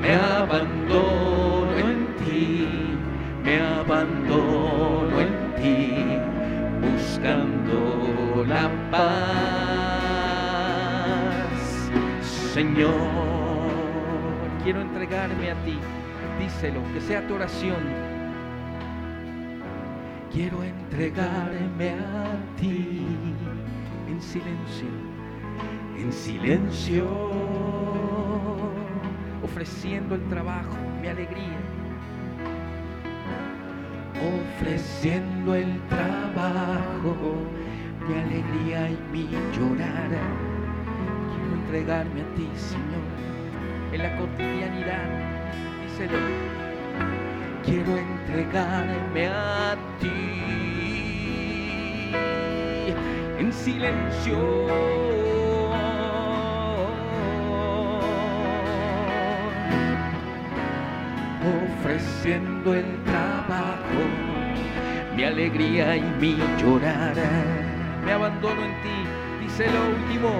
Me 0.00 0.14
abandono 0.14 1.76
en 1.78 2.06
ti, 2.24 2.68
me 3.42 3.60
abandono 3.60 5.20
en 5.20 5.32
ti, 5.60 6.03
la 8.46 8.70
paz. 8.90 9.00
Señor, 12.52 12.92
quiero 14.62 14.80
entregarme 14.80 15.50
a 15.50 15.54
ti. 15.64 15.78
Díselo, 16.38 16.80
que 16.92 17.00
sea 17.00 17.26
tu 17.26 17.34
oración 17.34 18.14
quiero 20.34 20.64
entregarme 20.64 21.90
a 21.90 22.56
ti 22.56 23.06
en 24.08 24.20
silencio, 24.20 24.88
en 25.96 26.12
silencio, 26.12 27.04
ofreciendo 29.44 30.16
el 30.16 30.28
trabajo, 30.28 30.76
mi 31.00 31.06
alegría, 31.06 31.60
ofreciendo 34.58 35.54
el 35.54 35.80
trabajo, 35.88 37.36
mi 38.08 38.14
alegría 38.14 38.90
y 38.90 38.98
mi 39.12 39.28
llorar. 39.56 40.10
Quiero 41.30 41.54
entregarme 41.54 42.20
a 42.20 42.34
ti, 42.34 42.48
Señor, 42.54 43.04
en 43.92 44.02
la 44.02 44.16
cotidianidad. 44.16 45.08
Díselo. 45.82 46.18
Quiero 47.64 47.96
entregarme 47.96 49.28
a 49.28 49.76
ti 50.00 50.10
en 53.38 53.52
silencio. 53.52 54.38
Ofreciendo 61.80 62.74
el 62.74 63.04
trabajo, 63.04 64.00
mi 65.14 65.24
alegría 65.24 65.96
y 65.96 66.02
mi 66.18 66.36
llorar 66.58 67.63
me 68.04 68.12
abandono 68.12 68.62
en 68.64 68.74
ti, 68.82 69.06
dice 69.40 69.64
lo 69.70 69.80
último, 69.96 70.30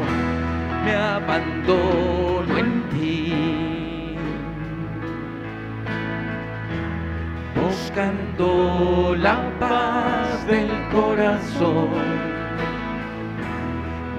me 0.85 0.95
abandono 0.95 2.59
en 2.59 2.83
ti. 2.91 4.17
Buscando 7.55 9.17
la 9.19 9.37
paz 9.59 10.47
del 10.47 10.69
corazón, 10.93 11.89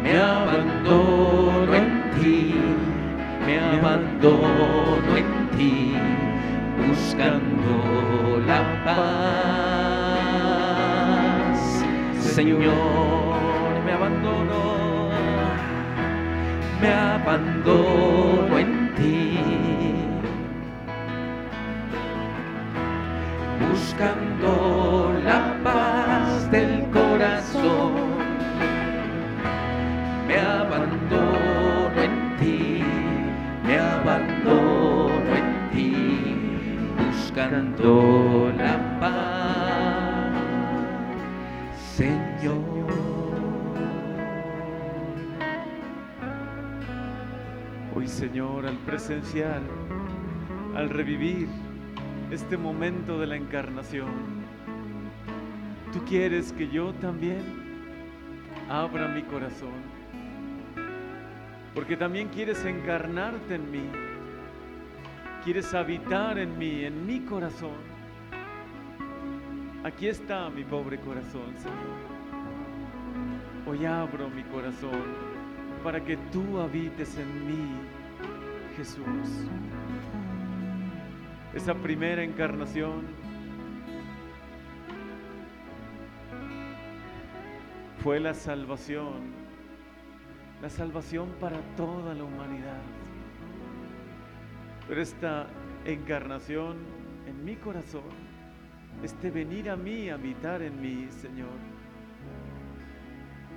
me 0.02 0.18
abandono 0.18 1.74
en 1.76 2.02
ti, 2.20 2.56
me 3.46 3.60
abandono 3.60 5.16
en 5.16 5.50
ti, 5.56 5.96
buscando 6.88 8.41
la 8.48 8.62
paz. 8.84 9.66
Señor, 12.20 13.05
abandono, 13.96 15.10
me 16.82 16.89
abandono 16.93 18.58
en 18.58 18.72
ti, 18.96 19.39
buscando 23.68 25.14
la 25.24 25.41
paz 25.64 26.52
del 26.52 26.74
corazón. 26.91 27.93
Me 30.28 30.38
abandono 30.39 31.98
en 32.08 32.16
ti, 32.39 32.84
me 33.66 33.76
abandono 33.80 35.32
en 35.41 35.50
ti, 35.72 35.91
buscando 36.98 38.52
la 38.58 38.76
paz, 39.00 39.35
Señor, 48.16 48.66
al 48.66 48.78
presenciar, 48.78 49.59
al 50.74 50.89
revivir 50.89 51.49
este 52.32 52.55
momento 52.55 53.20
de 53.20 53.28
la 53.28 53.36
encarnación, 53.36 54.07
tú 55.91 56.01
quieres 56.05 56.53
que 56.53 56.70
yo 56.70 56.93
también 56.93 57.41
abra 58.70 59.09
mi 59.09 59.22
corazón, 59.24 59.74
porque 61.74 61.97
también 61.97 62.30
quieres 62.30 62.63
encarnarte 62.63 63.55
en 63.55 63.70
mí, 63.70 63.84
quieres 65.43 65.74
habitar 65.74 66.39
en 66.39 66.57
mí, 66.57 66.86
en 66.86 67.05
mi 67.05 67.20
corazón. 67.20 67.95
Aquí 69.84 70.07
está 70.07 70.49
mi 70.49 70.63
pobre 70.63 70.99
corazón, 70.99 71.53
Señor. 71.57 71.97
Hoy 73.68 73.86
abro 73.86 74.30
mi 74.30 74.43
corazón 74.43 75.36
para 75.84 76.01
que 76.01 76.16
tú 76.32 76.61
habites 76.61 77.18
en 77.18 77.45
mí, 77.45 78.05
Jesús. 78.78 79.47
Esa 81.53 81.73
primera 81.73 82.23
encarnación 82.23 83.03
fue 88.03 88.19
la 88.19 88.34
salvación, 88.34 89.34
la 90.61 90.69
salvación 90.69 91.30
para 91.39 91.59
toda 91.78 92.13
la 92.13 92.23
humanidad. 92.23 92.82
Pero 94.88 95.01
esta 95.01 95.47
encarnación 95.86 96.78
en 97.28 97.45
mi 97.45 97.55
corazón, 97.55 98.03
este 99.01 99.32
venir 99.32 99.69
a 99.69 99.78
mí, 99.78 100.09
habitar 100.09 100.61
en 100.61 100.82
mí, 100.82 101.07
Señor, 101.09 101.57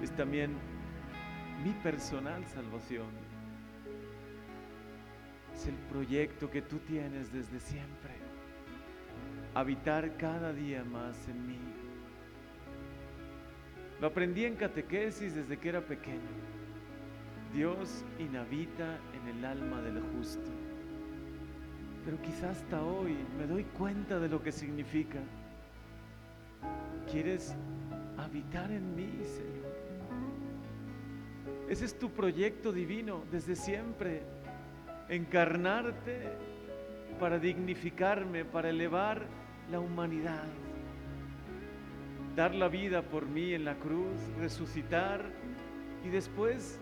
es 0.02 0.12
también 0.12 0.52
mi 1.64 1.72
personal 1.82 2.46
salvación. 2.46 3.27
Es 5.58 5.66
el 5.66 5.74
proyecto 5.74 6.48
que 6.48 6.62
tú 6.62 6.78
tienes 6.78 7.32
desde 7.32 7.58
siempre. 7.58 8.12
Habitar 9.54 10.16
cada 10.16 10.52
día 10.52 10.84
más 10.84 11.26
en 11.26 11.48
mí. 11.48 11.58
Lo 14.00 14.06
aprendí 14.06 14.44
en 14.44 14.54
catequesis 14.54 15.34
desde 15.34 15.56
que 15.56 15.68
era 15.70 15.80
pequeño. 15.80 16.30
Dios 17.52 18.04
inhabita 18.20 19.00
en 19.12 19.36
el 19.36 19.44
alma 19.44 19.82
del 19.82 20.00
justo. 20.00 20.48
Pero 22.04 22.22
quizás 22.22 22.58
hasta 22.58 22.80
hoy 22.80 23.16
me 23.36 23.48
doy 23.48 23.64
cuenta 23.64 24.20
de 24.20 24.28
lo 24.28 24.40
que 24.40 24.52
significa. 24.52 25.18
¿Quieres 27.10 27.56
habitar 28.16 28.70
en 28.70 28.94
mí, 28.94 29.10
Señor? 29.24 29.58
Ese 31.68 31.84
es 31.84 31.98
tu 31.98 32.10
proyecto 32.10 32.70
divino 32.70 33.24
desde 33.32 33.56
siempre. 33.56 34.37
Encarnarte 35.08 36.28
para 37.18 37.38
dignificarme, 37.38 38.44
para 38.44 38.70
elevar 38.70 39.26
la 39.70 39.80
humanidad. 39.80 40.44
Dar 42.36 42.54
la 42.54 42.68
vida 42.68 43.02
por 43.02 43.26
mí 43.26 43.54
en 43.54 43.64
la 43.64 43.74
cruz, 43.76 44.16
resucitar 44.38 45.24
y 46.04 46.08
después 46.08 46.78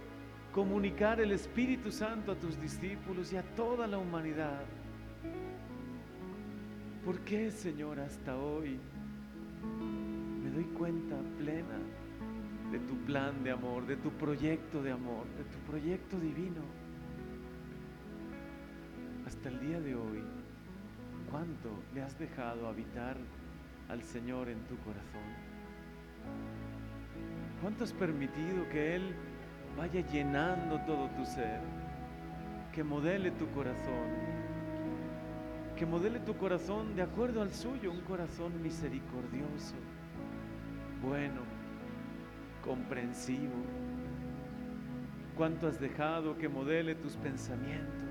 comunicar 0.52 1.20
el 1.20 1.32
Espíritu 1.32 1.90
Santo 1.90 2.32
a 2.32 2.34
tus 2.34 2.60
discípulos 2.60 3.32
y 3.32 3.36
a 3.36 3.42
toda 3.42 3.86
la 3.86 3.98
humanidad. 3.98 4.64
¿Por 7.04 7.20
qué, 7.20 7.50
Señor, 7.50 8.00
hasta 8.00 8.36
hoy 8.36 8.78
me 10.42 10.50
doy 10.50 10.64
cuenta 10.64 11.16
plena 11.38 11.78
de 12.72 12.78
tu 12.80 12.96
plan 13.04 13.44
de 13.44 13.52
amor, 13.52 13.86
de 13.86 13.96
tu 13.96 14.10
proyecto 14.10 14.82
de 14.82 14.92
amor, 14.92 15.24
de 15.38 15.44
tu 15.44 15.58
proyecto 15.70 16.18
divino? 16.18 16.85
Hasta 19.26 19.48
el 19.48 19.58
día 19.58 19.80
de 19.80 19.96
hoy, 19.96 20.22
¿cuánto 21.28 21.82
le 21.92 22.00
has 22.00 22.16
dejado 22.16 22.68
habitar 22.68 23.16
al 23.88 24.00
Señor 24.04 24.48
en 24.48 24.60
tu 24.66 24.76
corazón? 24.78 25.20
¿Cuánto 27.60 27.82
has 27.82 27.92
permitido 27.92 28.68
que 28.70 28.94
Él 28.94 29.16
vaya 29.76 30.00
llenando 30.12 30.78
todo 30.82 31.08
tu 31.10 31.26
ser? 31.26 31.58
Que 32.72 32.84
modele 32.84 33.32
tu 33.32 33.50
corazón. 33.50 34.14
Que 35.76 35.84
modele 35.84 36.20
tu 36.20 36.36
corazón 36.36 36.94
de 36.94 37.02
acuerdo 37.02 37.42
al 37.42 37.52
suyo, 37.52 37.90
un 37.90 38.02
corazón 38.02 38.62
misericordioso, 38.62 39.74
bueno, 41.02 41.40
comprensivo. 42.64 43.64
¿Cuánto 45.36 45.66
has 45.66 45.80
dejado 45.80 46.38
que 46.38 46.48
modele 46.48 46.94
tus 46.94 47.16
pensamientos? 47.16 48.05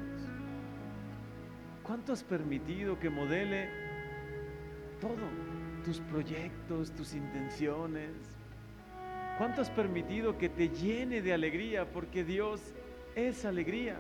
¿Cuánto 1.86 2.14
has 2.14 2.24
permitido 2.24 2.98
que 3.00 3.10
modele 3.10 3.70
todo? 5.00 5.30
Tus 5.84 6.00
proyectos, 6.00 6.92
tus 6.92 7.14
intenciones. 7.14 8.12
¿Cuánto 9.38 9.62
has 9.62 9.70
permitido 9.70 10.38
que 10.38 10.50
te 10.50 10.70
llene 10.70 11.22
de 11.22 11.34
alegría? 11.34 11.86
Porque 11.86 12.24
Dios 12.24 12.74
es 13.16 13.46
alegría. 13.46 13.98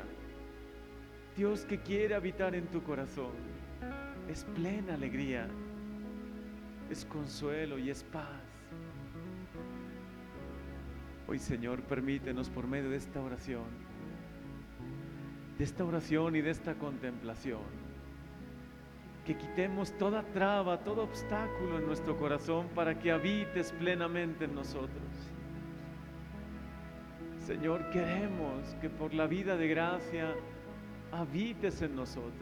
Dios 1.37 1.65
que 1.65 1.79
quiere 1.79 2.15
habitar 2.15 2.55
en 2.55 2.65
tu 2.67 2.81
corazón 2.81 3.33
es 4.29 4.43
plena 4.55 4.93
alegría, 4.93 5.47
es 6.89 7.05
consuelo 7.05 7.77
y 7.77 7.89
es 7.89 8.03
paz. 8.03 8.41
Hoy 11.27 11.39
Señor, 11.39 11.81
permítenos 11.83 12.49
por 12.49 12.67
medio 12.67 12.89
de 12.89 12.97
esta 12.97 13.21
oración, 13.21 13.65
de 15.57 15.63
esta 15.63 15.85
oración 15.85 16.35
y 16.35 16.41
de 16.41 16.51
esta 16.51 16.75
contemplación, 16.75 17.85
que 19.25 19.35
quitemos 19.35 19.91
toda 19.97 20.23
traba, 20.33 20.79
todo 20.79 21.03
obstáculo 21.03 21.79
en 21.79 21.87
nuestro 21.87 22.17
corazón 22.17 22.67
para 22.75 22.99
que 22.99 23.11
habites 23.11 23.71
plenamente 23.71 24.45
en 24.45 24.53
nosotros. 24.53 25.03
Señor, 27.39 27.89
queremos 27.91 28.75
que 28.81 28.89
por 28.89 29.13
la 29.13 29.27
vida 29.27 29.55
de 29.57 29.67
gracia 29.67 30.35
habites 31.11 31.81
en 31.81 31.95
nosotros. 31.95 32.33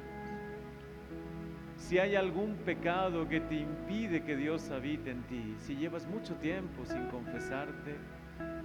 Si 1.78 2.00
hay 2.00 2.16
algún 2.16 2.56
pecado 2.56 3.28
que 3.28 3.42
te 3.42 3.56
impide 3.56 4.24
que 4.24 4.38
Dios 4.38 4.70
habite 4.70 5.12
en 5.12 5.24
ti, 5.24 5.56
si 5.60 5.76
llevas 5.76 6.08
mucho 6.08 6.36
tiempo 6.36 6.86
sin 6.86 7.06
confesarte, 7.08 7.96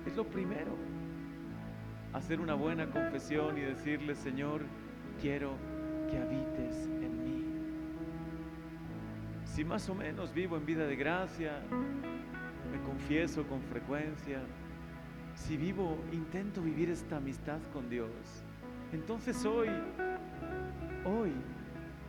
es 0.06 0.16
lo 0.16 0.24
primero. 0.24 0.76
Hacer 2.12 2.40
una 2.40 2.54
buena 2.54 2.86
confesión 2.86 3.58
y 3.58 3.62
decirle, 3.62 4.14
Señor, 4.14 4.62
quiero 5.20 5.52
que 6.10 6.18
habites 6.18 6.86
en 7.02 7.24
mí. 7.24 7.44
Si 9.44 9.64
más 9.64 9.88
o 9.88 9.94
menos 9.94 10.32
vivo 10.32 10.56
en 10.56 10.66
vida 10.66 10.86
de 10.86 10.96
gracia, 10.96 11.60
me 12.70 12.80
confieso 12.86 13.44
con 13.44 13.60
frecuencia, 13.62 14.40
si 15.34 15.56
vivo, 15.56 15.98
intento 16.12 16.62
vivir 16.62 16.90
esta 16.90 17.18
amistad 17.18 17.58
con 17.72 17.88
Dios, 17.88 18.10
entonces 18.92 19.44
hoy, 19.44 19.68
hoy 21.04 21.32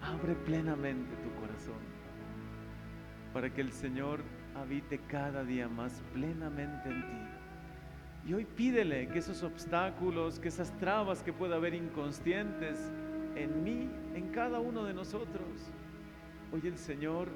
Abre 0.02 0.34
plenamente 0.34 1.16
tu 1.18 1.32
corazón 1.39 2.00
para 3.34 3.54
que 3.54 3.62
el 3.62 3.72
Señor 3.72 4.22
habite 4.56 5.00
cada 5.08 5.43
día 5.43 5.68
más 5.68 6.02
plenamente 6.14 6.89
en 6.89 7.02
ti. 7.02 7.29
Y 8.30 8.34
hoy 8.36 8.46
pídele 8.46 9.08
que 9.08 9.18
esos 9.18 9.42
obstáculos, 9.42 10.38
que 10.38 10.50
esas 10.50 10.78
trabas 10.78 11.24
que 11.24 11.34
pueda 11.34 11.56
haber 11.56 11.74
inconscientes 11.74 12.78
en 13.36 13.64
mí, 13.64 13.90
en 14.14 14.30
cada 14.30 14.60
uno 14.60 14.84
de 14.84 14.94
nosotros, 14.94 15.72
hoy 16.54 16.62
el 16.64 16.78
Señor 16.78 17.28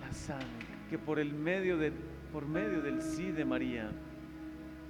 la 0.00 0.12
sane, 0.12 0.44
que 0.88 0.96
por 0.96 1.18
el 1.18 1.34
medio 1.34 1.76
de, 1.76 1.92
por 2.32 2.46
medio 2.46 2.82
del 2.82 3.02
sí 3.02 3.32
de 3.32 3.44
María, 3.44 3.90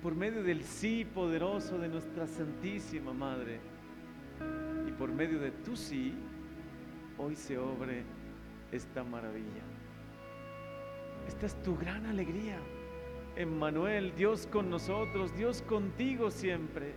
por 0.03 0.15
medio 0.15 0.43
del 0.43 0.65
sí 0.65 1.07
poderoso 1.07 1.79
de 1.79 1.89
nuestra 1.89 2.27
Santísima 2.27 3.15
Madre, 3.15 3.59
y 4.87 4.93
por 4.93 5.11
medio 5.11 5.39
de 5.39 5.51
tu 5.51 5.79
sí, 5.79 6.13
hoy 7.17 7.35
se 7.35 7.57
obre 7.57 8.03
esta 8.71 9.03
maravilla. 9.03 9.63
Esta 11.27 11.47
es 11.47 11.55
tu 11.63 11.75
gran 11.75 12.05
alegría. 12.05 12.59
Emmanuel, 13.37 14.15
Dios 14.17 14.47
con 14.47 14.71
nosotros, 14.71 15.37
Dios 15.37 15.63
contigo 15.63 16.31
siempre, 16.31 16.95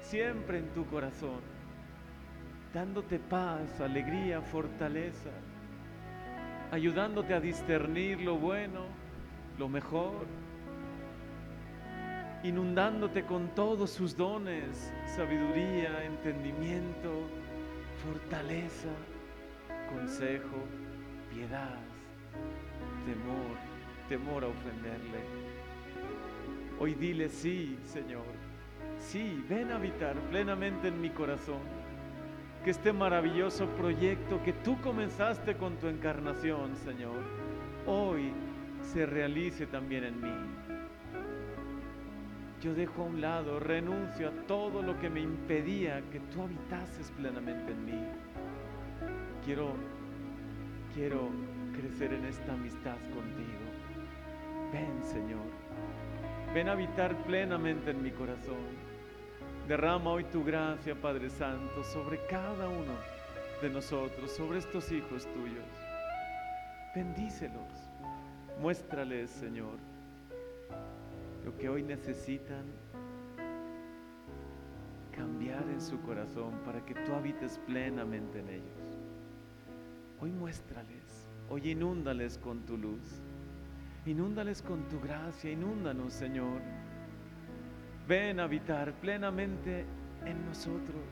siempre 0.00 0.58
en 0.58 0.68
tu 0.72 0.86
corazón, 0.86 1.40
dándote 2.72 3.18
paz, 3.18 3.80
alegría, 3.80 4.40
fortaleza, 4.40 5.30
ayudándote 6.70 7.34
a 7.34 7.40
discernir 7.40 8.20
lo 8.20 8.36
bueno, 8.36 8.86
lo 9.58 9.68
mejor, 9.68 10.26
inundándote 12.42 13.24
con 13.24 13.48
todos 13.54 13.90
sus 13.90 14.16
dones, 14.16 14.92
sabiduría, 15.06 16.04
entendimiento, 16.04 17.28
fortaleza, 18.02 18.90
consejo, 19.92 20.56
piedad, 21.30 21.78
temor, 23.04 23.65
temor 24.08 24.44
a 24.44 24.48
ofenderle. 24.48 25.20
Hoy 26.78 26.94
dile 26.94 27.28
sí, 27.28 27.78
Señor. 27.84 28.24
Sí, 28.98 29.44
ven 29.48 29.72
a 29.72 29.76
habitar 29.76 30.16
plenamente 30.30 30.88
en 30.88 31.00
mi 31.00 31.10
corazón. 31.10 31.62
Que 32.64 32.70
este 32.70 32.92
maravilloso 32.92 33.66
proyecto 33.70 34.42
que 34.42 34.52
tú 34.52 34.80
comenzaste 34.80 35.56
con 35.56 35.76
tu 35.76 35.86
encarnación, 35.86 36.76
Señor, 36.76 37.22
hoy 37.86 38.32
se 38.82 39.06
realice 39.06 39.66
también 39.66 40.04
en 40.04 40.20
mí. 40.20 40.66
Yo 42.62 42.74
dejo 42.74 43.02
a 43.02 43.06
un 43.06 43.20
lado, 43.20 43.60
renuncio 43.60 44.28
a 44.28 44.32
todo 44.46 44.82
lo 44.82 44.98
que 44.98 45.10
me 45.10 45.20
impedía 45.20 46.02
que 46.10 46.20
tú 46.20 46.42
habitases 46.42 47.10
plenamente 47.12 47.72
en 47.72 47.84
mí. 47.84 48.04
Quiero, 49.44 49.74
quiero 50.94 51.28
crecer 51.72 52.12
en 52.14 52.24
esta 52.24 52.54
amistad 52.54 52.96
contigo. 53.14 53.65
Ven, 54.76 55.02
Señor. 55.02 55.48
Ven 56.52 56.68
a 56.68 56.72
habitar 56.72 57.16
plenamente 57.24 57.92
en 57.92 58.02
mi 58.02 58.10
corazón. 58.10 58.76
Derrama 59.66 60.10
hoy 60.10 60.24
tu 60.24 60.44
gracia, 60.44 60.94
Padre 60.94 61.30
Santo, 61.30 61.82
sobre 61.82 62.18
cada 62.26 62.68
uno 62.68 62.92
de 63.62 63.70
nosotros, 63.70 64.30
sobre 64.32 64.58
estos 64.58 64.92
hijos 64.92 65.26
tuyos. 65.32 65.64
Bendícelos. 66.94 67.72
Muéstrales, 68.60 69.30
Señor, 69.30 69.78
lo 71.44 71.56
que 71.56 71.70
hoy 71.70 71.82
necesitan 71.82 72.66
cambiar 75.10 75.64
en 75.70 75.80
su 75.80 75.98
corazón 76.02 76.52
para 76.66 76.84
que 76.84 76.94
tú 76.94 77.14
habites 77.14 77.58
plenamente 77.66 78.40
en 78.40 78.48
ellos. 78.50 78.98
Hoy 80.20 80.32
muéstrales, 80.32 81.26
hoy 81.48 81.70
inúndales 81.70 82.36
con 82.36 82.60
tu 82.66 82.76
luz, 82.76 83.22
inúndales 84.06 84.62
con 84.62 84.88
tu 84.88 85.00
gracia, 85.00 85.50
inúndanos, 85.50 86.12
Señor. 86.12 86.60
Ven 88.08 88.38
a 88.40 88.44
habitar 88.44 88.92
plenamente 88.94 89.84
en 90.24 90.46
nosotros. 90.46 91.02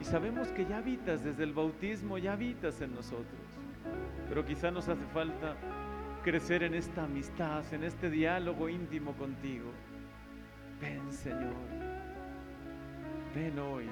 Y 0.00 0.04
sabemos 0.04 0.48
que 0.48 0.66
ya 0.66 0.78
habitas 0.78 1.24
desde 1.24 1.44
el 1.44 1.52
bautismo, 1.52 2.18
ya 2.18 2.34
habitas 2.34 2.80
en 2.80 2.94
nosotros. 2.94 3.26
Pero 4.28 4.44
quizá 4.44 4.70
nos 4.70 4.88
hace 4.88 5.04
falta 5.06 5.56
crecer 6.22 6.62
en 6.62 6.74
esta 6.74 7.04
amistad, 7.04 7.62
en 7.72 7.84
este 7.84 8.10
diálogo 8.10 8.68
íntimo 8.68 9.12
contigo. 9.14 9.70
Ven, 10.80 11.10
Señor. 11.10 11.54
Ven 13.34 13.58
hoy. 13.58 13.86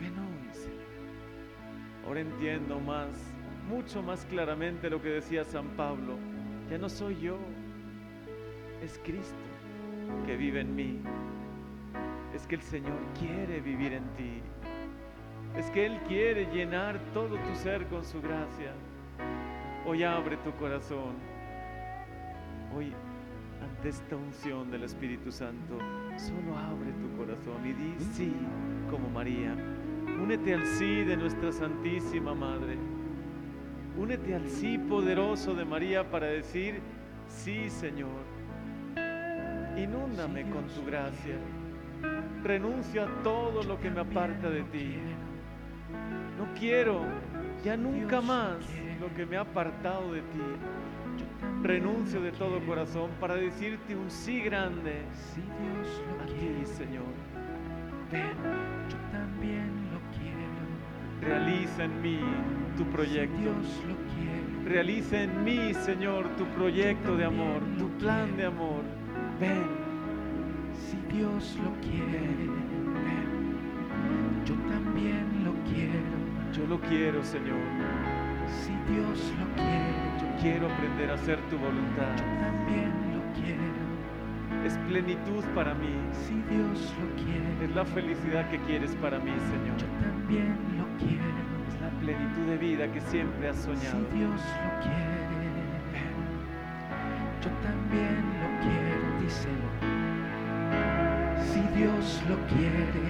Ven 0.00 0.18
hoy, 0.18 0.54
Señor. 0.54 0.74
Ahora 2.06 2.20
entiendo 2.20 2.80
más, 2.80 3.10
mucho 3.68 4.02
más 4.02 4.24
claramente 4.26 4.90
lo 4.90 5.00
que 5.00 5.08
decía 5.08 5.44
San 5.44 5.68
Pablo. 5.76 6.16
Ya 6.70 6.78
no 6.78 6.88
soy 6.88 7.20
yo, 7.20 7.38
es 8.82 8.98
Cristo 9.04 9.44
que 10.26 10.36
vive 10.36 10.60
en 10.60 10.74
mí. 10.74 11.00
Es 12.34 12.46
que 12.46 12.56
el 12.56 12.62
Señor 12.62 12.98
quiere 13.18 13.60
vivir 13.60 13.92
en 13.92 14.04
ti. 14.16 14.42
Es 15.56 15.70
que 15.70 15.86
Él 15.86 16.00
quiere 16.08 16.46
llenar 16.52 16.98
todo 17.12 17.36
tu 17.36 17.54
ser 17.54 17.86
con 17.86 18.04
su 18.04 18.20
gracia. 18.20 18.72
Hoy 19.86 20.02
abre 20.02 20.36
tu 20.38 20.50
corazón. 20.52 21.14
Hoy, 22.76 22.92
ante 23.62 23.88
esta 23.88 24.16
unción 24.16 24.70
del 24.70 24.82
Espíritu 24.82 25.30
Santo, 25.30 25.78
solo 26.16 26.58
abre 26.58 26.90
tu 26.92 27.16
corazón 27.16 27.64
y 27.64 27.72
di 27.72 27.94
sí 28.14 28.34
como 28.90 29.08
María. 29.10 29.54
Únete 30.20 30.54
al 30.54 30.66
sí 30.66 31.04
de 31.04 31.16
nuestra 31.16 31.52
Santísima 31.52 32.34
Madre. 32.34 32.93
Únete 33.96 34.34
al 34.34 34.48
sí 34.48 34.76
poderoso 34.76 35.54
de 35.54 35.64
María 35.64 36.10
para 36.10 36.26
decir, 36.26 36.80
sí 37.28 37.70
Señor. 37.70 38.24
Inúndame 39.76 40.42
con 40.50 40.66
tu 40.66 40.84
gracia. 40.84 41.36
Renuncio 42.42 43.04
a 43.04 43.22
todo 43.22 43.62
lo 43.62 43.78
que 43.80 43.90
me 43.90 44.00
aparta 44.00 44.50
de 44.50 44.62
ti. 44.64 44.98
No 46.38 46.52
quiero 46.58 47.02
ya 47.64 47.76
nunca 47.76 48.20
más 48.20 48.56
lo 49.00 49.14
que 49.14 49.26
me 49.26 49.36
ha 49.36 49.42
apartado 49.42 50.12
de 50.12 50.20
ti. 50.20 50.40
Renuncio 51.62 52.20
de 52.20 52.32
todo 52.32 52.60
corazón 52.66 53.10
para 53.20 53.34
decirte 53.36 53.96
un 53.96 54.10
sí 54.10 54.40
grande 54.40 55.02
a 56.20 56.26
ti, 56.26 56.66
Señor. 56.66 57.04
Ven, 58.10 58.36
yo 58.88 58.96
también. 59.12 59.93
Realiza 61.20 61.84
en 61.84 62.02
mí 62.02 62.18
tu 62.76 62.84
proyecto. 62.86 63.36
Dios 63.38 63.82
lo 63.88 63.94
quiere. 64.14 64.68
Realiza 64.74 65.22
en 65.22 65.44
mí, 65.44 65.74
Señor, 65.74 66.26
tu 66.36 66.44
proyecto 66.46 67.16
de 67.16 67.24
amor, 67.24 67.60
tu 67.78 67.88
plan 67.98 68.36
de 68.36 68.46
amor. 68.46 68.82
Ven, 69.40 69.84
Si 70.72 70.96
Dios 71.16 71.56
lo 71.62 71.70
quiere, 71.80 72.48
yo 74.44 74.54
también 74.68 75.44
lo 75.44 75.52
quiero. 75.70 76.14
yo 76.52 76.66
lo 76.66 76.80
quiero, 76.88 77.22
Señor. 77.22 77.58
Si 78.48 78.72
Dios 78.92 79.32
lo 79.40 79.46
quiere, 79.54 79.94
Yo 80.20 80.26
quiero 80.40 80.66
aprender 80.72 81.10
a 81.10 81.14
hacer 81.14 81.38
tu 81.50 81.56
voluntad. 81.58 82.14
yo 82.16 82.24
también 82.40 82.90
lo 83.14 83.22
quiero. 83.40 84.64
Es 84.64 84.76
plenitud 84.88 85.44
para 85.54 85.74
mí. 85.74 85.94
Si 86.12 86.34
Dios 86.54 86.94
lo 87.00 87.24
quiere, 87.24 87.64
Es 87.64 87.74
la 87.74 87.84
felicidad 87.84 88.48
que 88.50 88.58
quieres 88.60 88.94
para 88.96 89.18
mí, 89.18 89.30
yo 89.30 89.40
Señor. 89.52 90.00
también 90.02 90.56
Es 91.00 91.80
la 91.80 91.90
plenitud 92.00 92.46
de 92.46 92.56
vida 92.56 92.92
que 92.92 93.00
siempre 93.00 93.48
has 93.48 93.56
Si 93.56 93.64
soñado. 93.64 93.98
Dios 94.14 94.40
lo 94.40 94.80
quiere, 94.80 95.34
yo 97.42 97.50
también 97.62 98.22
lo 98.40 98.48
quiero, 98.62 99.20
díselo. 99.20 99.68
Si 101.42 101.60
Dios 101.76 102.22
lo 102.28 102.36
quiere, 102.46 103.04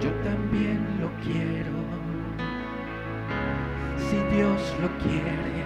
yo 0.00 0.10
también 0.24 0.80
lo 0.98 1.10
quiero. 1.22 1.76
Si 3.98 4.16
Dios 4.34 4.74
lo 4.80 4.88
quiere, 4.98 5.64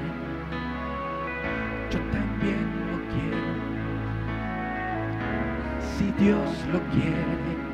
yo 1.90 1.98
también 2.10 2.66
lo 2.90 2.98
quiero. 3.14 3.52
Si 5.80 6.06
Dios 6.22 6.66
lo 6.72 6.80
quiere, 6.90 7.65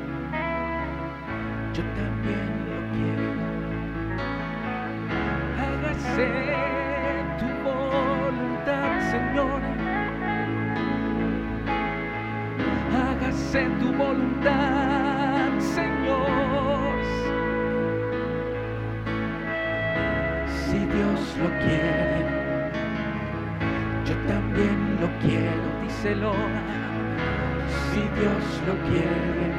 Dios 28.23 28.47
lo 28.65 28.75
quiere, 28.87 29.51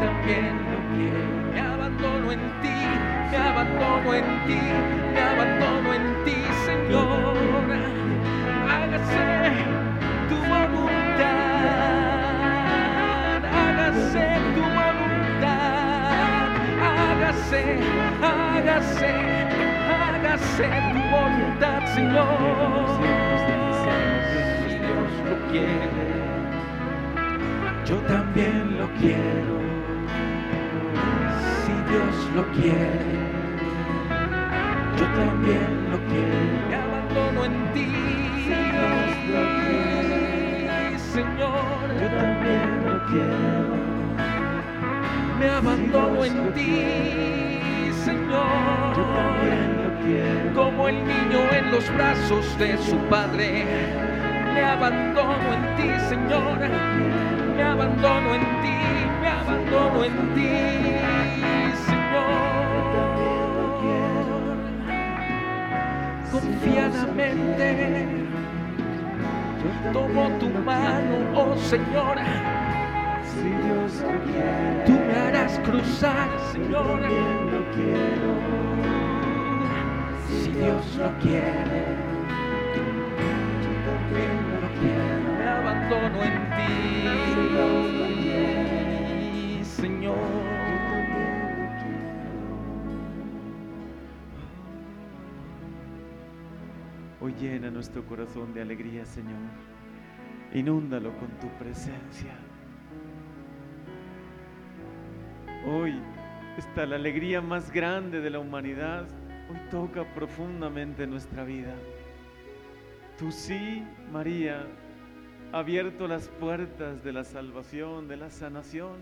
también 0.00 0.54
lo 0.72 0.78
quiero. 0.96 1.32
Me 1.52 1.60
abandono 1.60 2.32
en 2.32 2.40
ti, 2.62 2.78
me 3.30 3.36
abandono 3.36 4.14
en 4.14 4.24
ti, 4.46 4.62
me 5.12 5.20
abandono 5.20 5.92
en 5.92 6.24
ti, 6.24 6.38
Señor. 6.64 7.36
Hágase 8.70 9.26
tu 10.30 10.36
voluntad, 10.36 11.28
hágase 13.44 14.24
tu 14.54 14.62
voluntad, 14.80 16.48
hágase, 16.80 17.62
hágase, 18.22 19.12
hágase 19.92 20.68
tu 20.94 21.00
voluntad, 21.16 21.80
Señor. 21.94 22.86
Si 24.66 24.74
Dios 24.78 25.12
lo 25.28 25.36
quiere 25.50 26.21
yo 27.92 27.98
también 28.08 28.78
lo 28.78 28.88
quiero. 28.94 29.54
Si 31.60 31.72
Dios 31.90 32.14
lo 32.34 32.42
quiere, 32.52 33.12
yo 34.98 35.06
también 35.20 35.70
lo 35.90 35.98
quiero. 36.08 36.68
Me 36.70 36.74
abandono 36.74 37.44
en 37.44 37.72
ti, 37.74 37.90
Señor. 41.12 41.60
Yo 42.00 42.08
también 42.22 42.68
lo 42.86 42.96
quiero. 43.10 43.74
Me 45.38 45.48
abandono 45.50 46.24
en 46.24 46.54
ti, 46.54 46.72
Señor. 48.06 48.96
Yo 48.96 49.04
también 49.20 49.68
lo 49.84 49.90
quiero. 50.02 50.54
Como 50.54 50.88
el 50.88 50.96
niño 50.96 51.40
en 51.52 51.70
los 51.70 51.84
brazos 51.94 52.58
de 52.58 52.78
su 52.78 52.96
padre. 53.10 53.66
Me 54.54 54.64
abandono 54.64 55.46
en 55.52 55.76
ti, 55.76 55.88
Señor 56.08 57.41
me 57.56 57.62
abandono 57.62 58.34
en 58.34 58.40
ti, 58.62 58.78
me 59.20 59.28
abandono 59.28 60.04
en 60.04 60.34
ti, 60.34 60.48
Señor. 61.86 62.52
Confiadamente 66.30 68.22
tomo 69.92 70.28
tu 70.38 70.48
mano, 70.64 71.14
oh 71.34 71.56
Señor. 71.56 72.16
Si 73.24 73.48
Dios 73.48 73.92
lo 74.00 74.18
quiere, 74.24 74.84
tú 74.86 74.92
me 74.92 75.14
harás 75.14 75.58
cruzar, 75.60 76.28
Señor. 76.52 77.00
Si 80.28 80.50
Dios 80.50 80.96
lo 80.96 81.10
quiere, 81.18 82.11
Llena 97.40 97.70
nuestro 97.70 98.04
corazón 98.04 98.52
de 98.54 98.62
alegría, 98.62 99.04
Señor. 99.04 99.40
Inúndalo 100.54 101.16
con 101.18 101.28
tu 101.40 101.48
presencia. 101.58 102.34
Hoy 105.66 105.94
está 106.58 106.86
la 106.86 106.96
alegría 106.96 107.40
más 107.40 107.70
grande 107.70 108.20
de 108.20 108.30
la 108.30 108.38
humanidad. 108.38 109.06
Hoy 109.50 109.56
toca 109.70 110.04
profundamente 110.14 111.06
nuestra 111.06 111.44
vida. 111.44 111.74
Tú 113.18 113.30
sí, 113.32 113.82
María, 114.10 114.66
abierto 115.52 116.08
las 116.08 116.28
puertas 116.28 117.02
de 117.04 117.12
la 117.12 117.24
salvación, 117.24 118.08
de 118.08 118.16
la 118.16 118.30
sanación, 118.30 118.98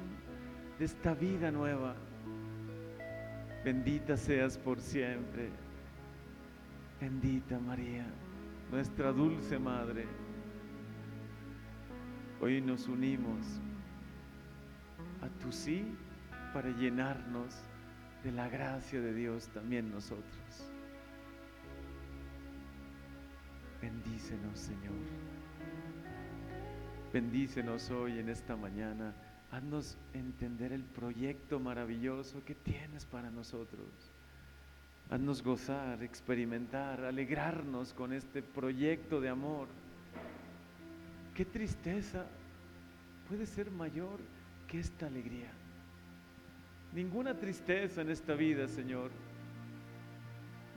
de 0.78 0.84
esta 0.84 1.14
vida 1.14 1.50
nueva. 1.50 1.94
Bendita 3.64 4.16
seas 4.16 4.56
por 4.56 4.80
siempre. 4.80 5.50
Bendita 7.00 7.58
María, 7.58 8.04
nuestra 8.70 9.10
dulce 9.10 9.58
Madre. 9.58 10.06
Hoy 12.42 12.60
nos 12.60 12.88
unimos 12.88 13.58
a 15.22 15.28
tu 15.42 15.50
sí 15.50 15.96
para 16.52 16.68
llenarnos 16.68 17.56
de 18.22 18.32
la 18.32 18.50
gracia 18.50 19.00
de 19.00 19.14
Dios 19.14 19.48
también 19.48 19.90
nosotros. 19.90 20.70
Bendícenos, 23.80 24.58
Señor. 24.58 24.92
Bendícenos 27.14 27.90
hoy 27.90 28.18
en 28.18 28.28
esta 28.28 28.56
mañana. 28.56 29.14
Haznos 29.50 29.96
entender 30.12 30.70
el 30.72 30.84
proyecto 30.84 31.60
maravilloso 31.60 32.44
que 32.44 32.54
tienes 32.54 33.06
para 33.06 33.30
nosotros. 33.30 34.09
Haznos 35.10 35.42
gozar, 35.42 36.04
experimentar, 36.04 37.04
alegrarnos 37.04 37.92
con 37.92 38.12
este 38.12 38.42
proyecto 38.42 39.20
de 39.20 39.28
amor. 39.28 39.66
Qué 41.34 41.44
tristeza 41.44 42.24
puede 43.28 43.44
ser 43.44 43.72
mayor 43.72 44.20
que 44.68 44.78
esta 44.78 45.06
alegría. 45.06 45.50
Ninguna 46.94 47.34
tristeza 47.34 48.02
en 48.02 48.10
esta 48.10 48.34
vida, 48.34 48.68
Señor, 48.68 49.10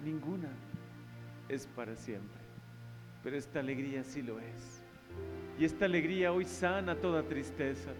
ninguna 0.03 0.49
es 1.47 1.67
para 1.67 1.95
siempre, 1.95 2.41
pero 3.23 3.37
esta 3.37 3.59
alegría 3.59 4.03
sí 4.03 4.23
lo 4.23 4.39
es. 4.39 4.83
Y 5.59 5.65
esta 5.65 5.85
alegría 5.85 6.31
hoy 6.31 6.45
sana 6.45 6.95
toda 6.95 7.21
tristeza. 7.21 7.91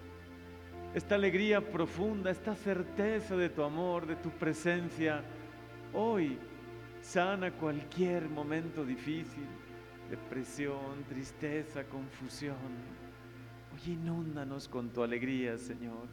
Esta 0.96 1.14
alegría 1.14 1.62
profunda, 1.62 2.32
esta 2.32 2.56
certeza 2.56 3.36
de 3.36 3.50
tu 3.50 3.64
amor, 3.64 4.08
de 4.08 4.16
tu 4.16 4.32
presencia, 4.32 5.24
hoy 5.94 6.38
sana 7.02 7.52
cualquier 7.52 8.30
momento 8.30 8.86
difícil, 8.86 9.46
depresión, 10.10 11.04
tristeza, 11.08 11.84
confusión. 11.84 12.56
Hoy 13.74 13.94
inúndanos 13.94 14.68
con 14.68 14.90
tu 14.90 15.04
alegría, 15.04 15.58
Señor. 15.58 16.08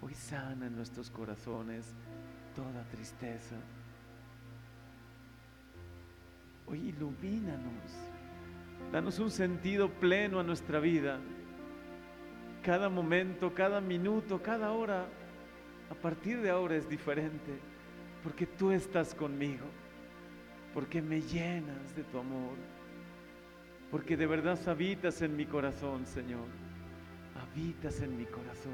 Hoy 0.00 0.14
sana 0.14 0.66
en 0.66 0.76
nuestros 0.76 1.10
corazones 1.10 1.94
toda 2.54 2.84
tristeza. 2.90 3.56
Hoy 6.66 6.88
ilumínanos. 6.88 7.92
Danos 8.92 9.18
un 9.18 9.30
sentido 9.30 9.90
pleno 9.90 10.40
a 10.40 10.42
nuestra 10.42 10.80
vida. 10.80 11.18
Cada 12.62 12.88
momento, 12.88 13.54
cada 13.54 13.80
minuto, 13.80 14.42
cada 14.42 14.72
hora, 14.72 15.06
a 15.90 15.94
partir 15.94 16.40
de 16.40 16.50
ahora 16.50 16.76
es 16.76 16.88
diferente, 16.88 17.60
porque 18.26 18.44
tú 18.44 18.72
estás 18.72 19.14
conmigo, 19.14 19.66
porque 20.74 21.00
me 21.00 21.20
llenas 21.20 21.94
de 21.94 22.02
tu 22.02 22.18
amor, 22.18 22.56
porque 23.88 24.16
de 24.16 24.26
verdad 24.26 24.58
habitas 24.68 25.22
en 25.22 25.36
mi 25.36 25.46
corazón, 25.46 26.04
Señor. 26.04 26.48
Habitas 27.40 28.00
en 28.00 28.16
mi 28.16 28.24
corazón. 28.24 28.72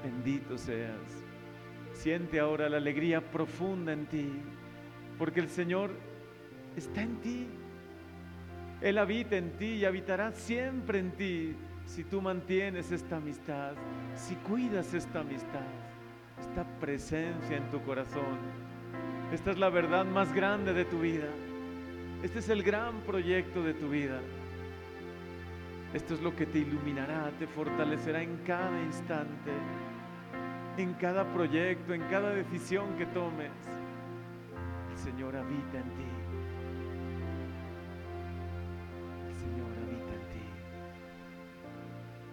Bendito 0.00 0.56
seas. 0.56 1.24
Siente 1.92 2.38
ahora 2.38 2.68
la 2.68 2.76
alegría 2.76 3.20
profunda 3.20 3.92
en 3.92 4.06
ti, 4.06 4.30
porque 5.18 5.40
el 5.40 5.48
Señor 5.48 5.90
está 6.76 7.02
en 7.02 7.16
ti. 7.16 7.48
Él 8.80 8.98
habita 8.98 9.36
en 9.36 9.50
ti 9.58 9.70
y 9.70 9.84
habitará 9.84 10.30
siempre 10.30 11.00
en 11.00 11.10
ti 11.16 11.56
si 11.84 12.04
tú 12.04 12.22
mantienes 12.22 12.92
esta 12.92 13.16
amistad, 13.16 13.72
si 14.14 14.36
cuidas 14.36 14.94
esta 14.94 15.18
amistad, 15.18 15.66
esta 16.40 16.64
presencia 16.80 17.56
en 17.56 17.70
tu 17.70 17.82
corazón. 17.82 18.38
Esta 19.32 19.50
es 19.50 19.58
la 19.58 19.70
verdad 19.70 20.04
más 20.04 20.32
grande 20.32 20.72
de 20.72 20.84
tu 20.84 21.00
vida. 21.00 21.28
Este 22.22 22.38
es 22.38 22.48
el 22.48 22.62
gran 22.62 23.00
proyecto 23.00 23.62
de 23.62 23.74
tu 23.74 23.88
vida. 23.88 24.20
Esto 25.94 26.14
es 26.14 26.20
lo 26.20 26.34
que 26.34 26.46
te 26.46 26.58
iluminará, 26.58 27.30
te 27.38 27.46
fortalecerá 27.46 28.22
en 28.22 28.36
cada 28.46 28.80
instante, 28.82 29.50
en 30.76 30.94
cada 30.94 31.24
proyecto, 31.32 31.94
en 31.94 32.02
cada 32.02 32.30
decisión 32.30 32.96
que 32.98 33.06
tomes. 33.06 33.50
El 34.90 34.98
Señor 34.98 35.36
habita 35.36 35.78
en 35.78 35.90
ti. 35.90 36.16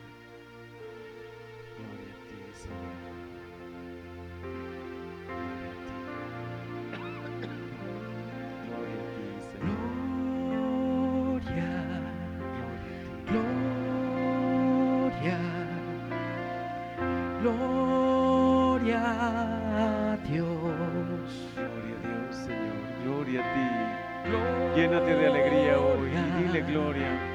gloria. 26.62 27.32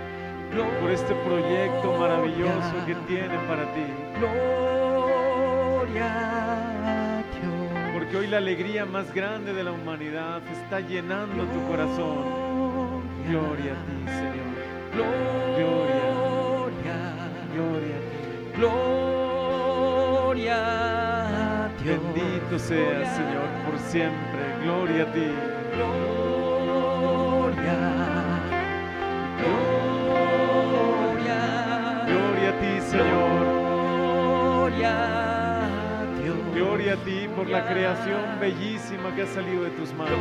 por 0.82 0.91
este 0.91 1.13
proyecto 1.13 1.93
maravilloso 1.99 2.73
que 2.86 2.95
tiene 3.07 3.38
para 3.47 3.63
ti. 3.73 4.86
Gloria 5.88 6.83
a 6.83 7.23
Dios. 7.23 7.93
Porque 7.93 8.17
hoy 8.17 8.27
la 8.27 8.38
alegría 8.38 8.85
más 8.85 9.13
grande 9.13 9.53
de 9.53 9.63
la 9.63 9.71
humanidad 9.71 10.41
está 10.47 10.79
llenando 10.81 11.45
tu 11.45 11.65
corazón. 11.67 12.23
Gloria 13.29 13.73
a 13.73 13.85
ti, 13.85 14.05
Señor. 14.05 14.47
Gloria. 14.93 15.65
Gloria 17.53 17.95
a 17.95 17.97
ti. 18.01 18.57
Gloria 18.57 20.57
a 21.65 21.67
Dios. 21.81 21.99
Bendito 22.13 22.55
seas, 22.59 23.15
Señor, 23.15 23.47
por 23.65 23.79
siempre. 23.79 24.41
Gloria 24.63 25.03
a 25.03 25.11
ti. 25.13 25.27
Gloria. 25.73 27.77
Gloria. 30.27 31.39
Gloria 32.07 32.49
a 32.49 32.59
ti, 32.59 32.71
Señor. 32.81 33.26
Gloria 36.78 36.93
a 36.93 36.97
ti 36.97 37.28
por 37.36 37.49
la 37.49 37.65
creación 37.65 38.39
bellísima 38.39 39.09
que 39.15 39.23
ha 39.23 39.25
salido 39.25 39.63
de 39.63 39.71
tus 39.71 39.91
manos. 39.95 40.19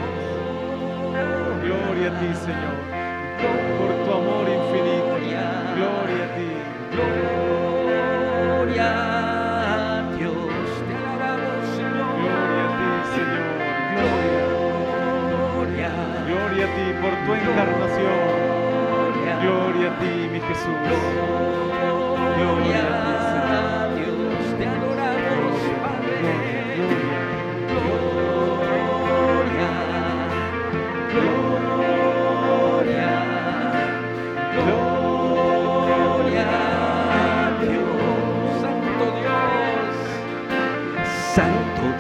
Gloria 1.63 2.09
a 2.09 2.19
ti, 2.19 2.33
Señor, 2.33 2.77
por 3.77 3.93
tu 4.03 4.11
amor 4.11 4.49
infinito. 4.49 5.21
Gloria 5.77 6.25
a 6.25 6.33
ti. 6.35 6.49
Gloria 8.57 8.89
a 8.89 10.17
Dios. 10.17 10.33
Te 10.89 10.95
alabamos, 10.97 11.67
Señor. 11.77 12.09
Gloria 12.25 12.65
a 12.65 12.73
ti, 12.79 12.89
Señor. 13.13 13.53
Gloria. 13.93 14.45
Gloria. 15.53 15.91
Gloria 16.25 16.65
a 16.65 16.73
ti 16.75 16.87
por 17.03 17.13
tu 17.27 17.31
encarnación. 17.35 18.21
Gloria 19.43 19.87
a 19.91 19.99
ti, 19.99 20.13
mi 20.33 20.41
Jesús. 20.41 20.81
Gloria 22.39 22.81
a 22.81 23.93
Dios. 23.95 24.57
Te 24.57 24.65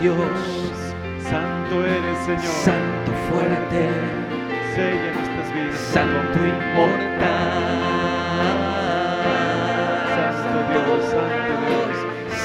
Dios. 0.06 0.94
Santo 1.28 1.84
eres, 1.84 2.18
Señor. 2.24 2.54
Santo 2.64 3.10
fuerte. 3.28 3.90
Sella 4.76 5.10
nuestras 5.16 5.48
vidas. 5.52 5.80
Santo 5.80 6.28
tu 6.32 6.38
amor. 6.38 6.54
inmortal. 6.62 7.66
Santo 10.16 10.58
Dios, 10.70 11.02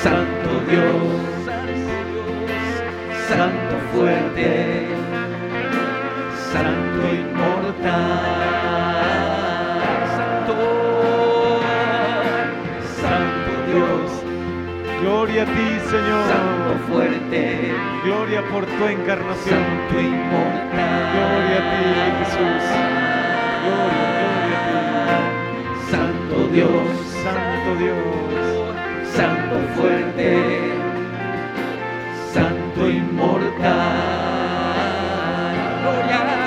Santo 0.01 0.51
Dios. 0.72 1.22
Santo 3.30 3.76
fuerte, 3.93 4.47
Gloria 15.22 15.43
a 15.43 15.45
ti, 15.45 15.80
Señor. 15.91 16.26
Santo 16.34 16.74
fuerte, 16.88 17.76
Gloria 18.03 18.41
por 18.49 18.65
tu 18.65 18.88
encarnación. 18.88 19.59
Santo 19.59 19.99
inmortal, 19.99 21.13
Gloria 21.13 21.57
a 21.57 21.69
ti, 21.69 21.84
Jesús. 22.17 22.63
Gloria, 23.61 24.05
gloria 24.17 24.57
a 24.57 25.22
Santo 25.91 26.36
ti. 26.47 26.53
Dios, 26.55 26.89
Santo 27.22 27.69
Dios. 27.78 28.34
Santo 29.13 29.55
fuerte, 29.76 30.30
Santo 32.34 32.82
inmortal. 32.89 33.61
Gloria, 35.84 36.41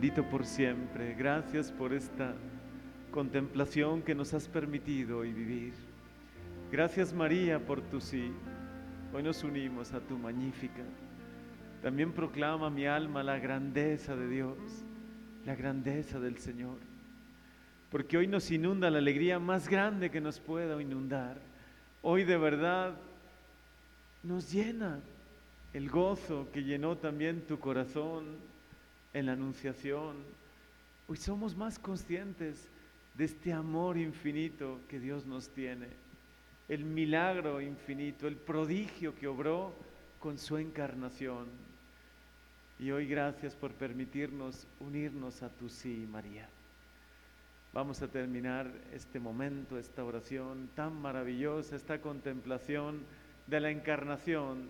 Bendito 0.00 0.24
por 0.24 0.46
siempre. 0.46 1.12
Gracias 1.12 1.70
por 1.70 1.92
esta 1.92 2.32
contemplación 3.10 4.00
que 4.00 4.14
nos 4.14 4.32
has 4.32 4.48
permitido 4.48 5.18
hoy 5.18 5.30
vivir. 5.30 5.74
Gracias, 6.72 7.12
María, 7.12 7.58
por 7.58 7.82
tu 7.82 8.00
sí. 8.00 8.32
Hoy 9.12 9.22
nos 9.22 9.44
unimos 9.44 9.92
a 9.92 10.00
tu 10.00 10.16
magnífica. 10.16 10.80
También 11.82 12.12
proclama 12.12 12.70
mi 12.70 12.86
alma 12.86 13.22
la 13.22 13.38
grandeza 13.38 14.16
de 14.16 14.26
Dios, 14.26 14.56
la 15.44 15.54
grandeza 15.54 16.18
del 16.18 16.38
Señor. 16.38 16.78
Porque 17.90 18.16
hoy 18.16 18.26
nos 18.26 18.50
inunda 18.50 18.88
la 18.88 19.00
alegría 19.00 19.38
más 19.38 19.68
grande 19.68 20.10
que 20.10 20.22
nos 20.22 20.40
pueda 20.40 20.80
inundar. 20.80 21.36
Hoy 22.00 22.24
de 22.24 22.38
verdad 22.38 22.94
nos 24.22 24.50
llena 24.50 24.98
el 25.74 25.90
gozo 25.90 26.48
que 26.54 26.64
llenó 26.64 26.96
también 26.96 27.42
tu 27.42 27.58
corazón 27.58 28.48
en 29.12 29.26
la 29.26 29.32
anunciación. 29.32 30.16
Hoy 31.08 31.16
somos 31.16 31.56
más 31.56 31.78
conscientes 31.78 32.68
de 33.14 33.24
este 33.24 33.52
amor 33.52 33.98
infinito 33.98 34.80
que 34.88 35.00
Dios 35.00 35.26
nos 35.26 35.48
tiene, 35.48 35.88
el 36.68 36.84
milagro 36.84 37.60
infinito, 37.60 38.28
el 38.28 38.36
prodigio 38.36 39.14
que 39.16 39.26
obró 39.26 39.74
con 40.20 40.38
su 40.38 40.56
encarnación. 40.56 41.46
Y 42.78 42.92
hoy 42.92 43.06
gracias 43.06 43.54
por 43.54 43.72
permitirnos 43.72 44.66
unirnos 44.78 45.42
a 45.42 45.48
tu 45.48 45.68
sí, 45.68 46.06
María. 46.10 46.48
Vamos 47.72 48.02
a 48.02 48.08
terminar 48.08 48.70
este 48.92 49.20
momento, 49.20 49.78
esta 49.78 50.04
oración 50.04 50.70
tan 50.74 51.00
maravillosa, 51.00 51.76
esta 51.76 52.00
contemplación 52.00 53.00
de 53.46 53.60
la 53.60 53.70
encarnación, 53.70 54.68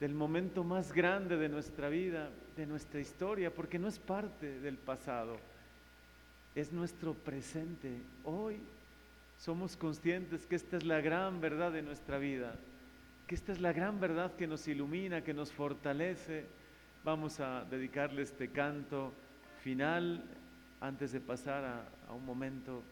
del 0.00 0.14
momento 0.14 0.64
más 0.64 0.92
grande 0.92 1.36
de 1.36 1.48
nuestra 1.48 1.88
vida, 1.88 2.30
de 2.60 2.66
nuestra 2.66 3.00
historia, 3.00 3.50
porque 3.50 3.78
no 3.78 3.88
es 3.88 3.98
parte 3.98 4.60
del 4.60 4.76
pasado, 4.76 5.38
es 6.54 6.70
nuestro 6.72 7.14
presente. 7.14 7.90
Hoy 8.22 8.58
somos 9.38 9.78
conscientes 9.78 10.44
que 10.44 10.56
esta 10.56 10.76
es 10.76 10.84
la 10.84 11.00
gran 11.00 11.40
verdad 11.40 11.72
de 11.72 11.80
nuestra 11.80 12.18
vida, 12.18 12.54
que 13.26 13.34
esta 13.34 13.52
es 13.52 13.62
la 13.62 13.72
gran 13.72 13.98
verdad 13.98 14.36
que 14.36 14.46
nos 14.46 14.68
ilumina, 14.68 15.24
que 15.24 15.32
nos 15.32 15.50
fortalece. 15.50 16.44
Vamos 17.02 17.40
a 17.40 17.64
dedicarle 17.64 18.20
este 18.20 18.48
canto 18.48 19.14
final 19.64 20.22
antes 20.82 21.12
de 21.12 21.20
pasar 21.20 21.64
a, 21.64 21.88
a 22.10 22.12
un 22.12 22.26
momento 22.26 22.82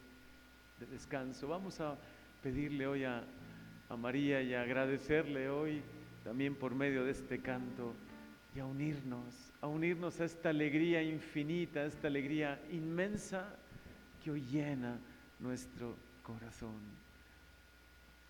de 0.79 0.87
descanso. 0.87 1.47
Vamos 1.47 1.79
a 1.79 1.95
pedirle 2.41 2.87
hoy 2.87 3.03
a, 3.03 3.21
a 3.87 3.95
María 3.95 4.41
y 4.41 4.55
agradecerle 4.55 5.47
hoy 5.47 5.83
también 6.23 6.55
por 6.55 6.73
medio 6.73 7.03
de 7.03 7.11
este 7.11 7.39
canto 7.39 7.93
y 8.55 8.59
a 8.59 8.65
unirnos, 8.65 9.51
a 9.61 9.67
unirnos 9.67 10.19
a 10.19 10.25
esta 10.25 10.49
alegría 10.49 11.01
infinita, 11.03 11.81
a 11.81 11.85
esta 11.85 12.07
alegría 12.07 12.59
inmensa 12.71 13.55
que 14.23 14.31
hoy 14.31 14.41
llena 14.41 14.97
nuestro 15.39 15.95
corazón. 16.23 16.79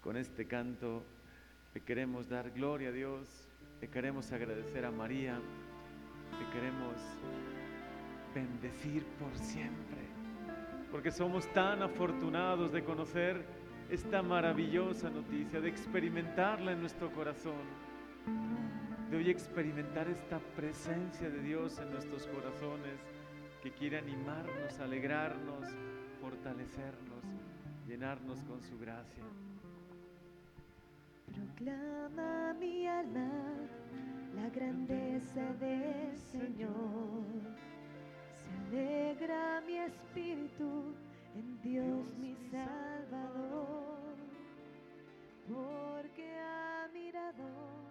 Con 0.02 0.18
este 0.18 0.46
canto 0.46 1.04
le 1.74 1.82
queremos 1.82 2.28
dar 2.28 2.52
gloria 2.52 2.90
a 2.90 2.92
Dios, 2.92 3.28
le 3.82 3.88
queremos 3.88 4.32
agradecer 4.32 4.86
a 4.86 4.92
María, 4.92 5.36
le 5.36 6.54
queremos 6.54 6.96
bendecir 8.34 9.04
por 9.20 9.36
siempre, 9.38 9.98
porque 10.92 11.12
somos 11.12 11.52
tan 11.54 11.82
afortunados 11.82 12.72
de 12.72 12.84
conocer 12.84 13.44
esta 13.90 14.22
maravillosa 14.22 15.10
noticia, 15.10 15.60
de 15.60 15.70
experimentarla 15.70 16.74
en 16.74 16.82
nuestro 16.82 17.12
corazón, 17.12 17.64
de 19.10 19.18
hoy 19.18 19.30
experimentar 19.32 20.08
esta 20.08 20.38
presencia 20.56 21.30
de 21.30 21.42
Dios 21.42 21.80
en 21.80 21.92
nuestros 21.92 22.28
corazones 22.28 23.00
que 23.64 23.72
quiere 23.72 23.98
animarnos, 23.98 24.80
alegrarnos, 24.80 25.66
fortalecernos, 26.22 27.24
llenarnos 27.88 28.44
con 28.44 28.62
su 28.62 28.78
gracia. 28.78 29.24
Proclama 31.34 32.54
mi 32.60 32.86
alma 32.86 33.30
la 34.36 34.50
grandeza 34.50 35.54
del 35.60 36.16
Señor. 36.16 37.26
Se 38.36 38.78
alegra 38.78 39.62
mi 39.62 39.78
espíritu 39.78 40.94
en 41.34 41.60
Dios 41.64 42.16
mi 42.20 42.36
Salvador, 42.52 44.16
porque 45.48 46.32
ha 46.38 46.88
mirado 46.94 47.89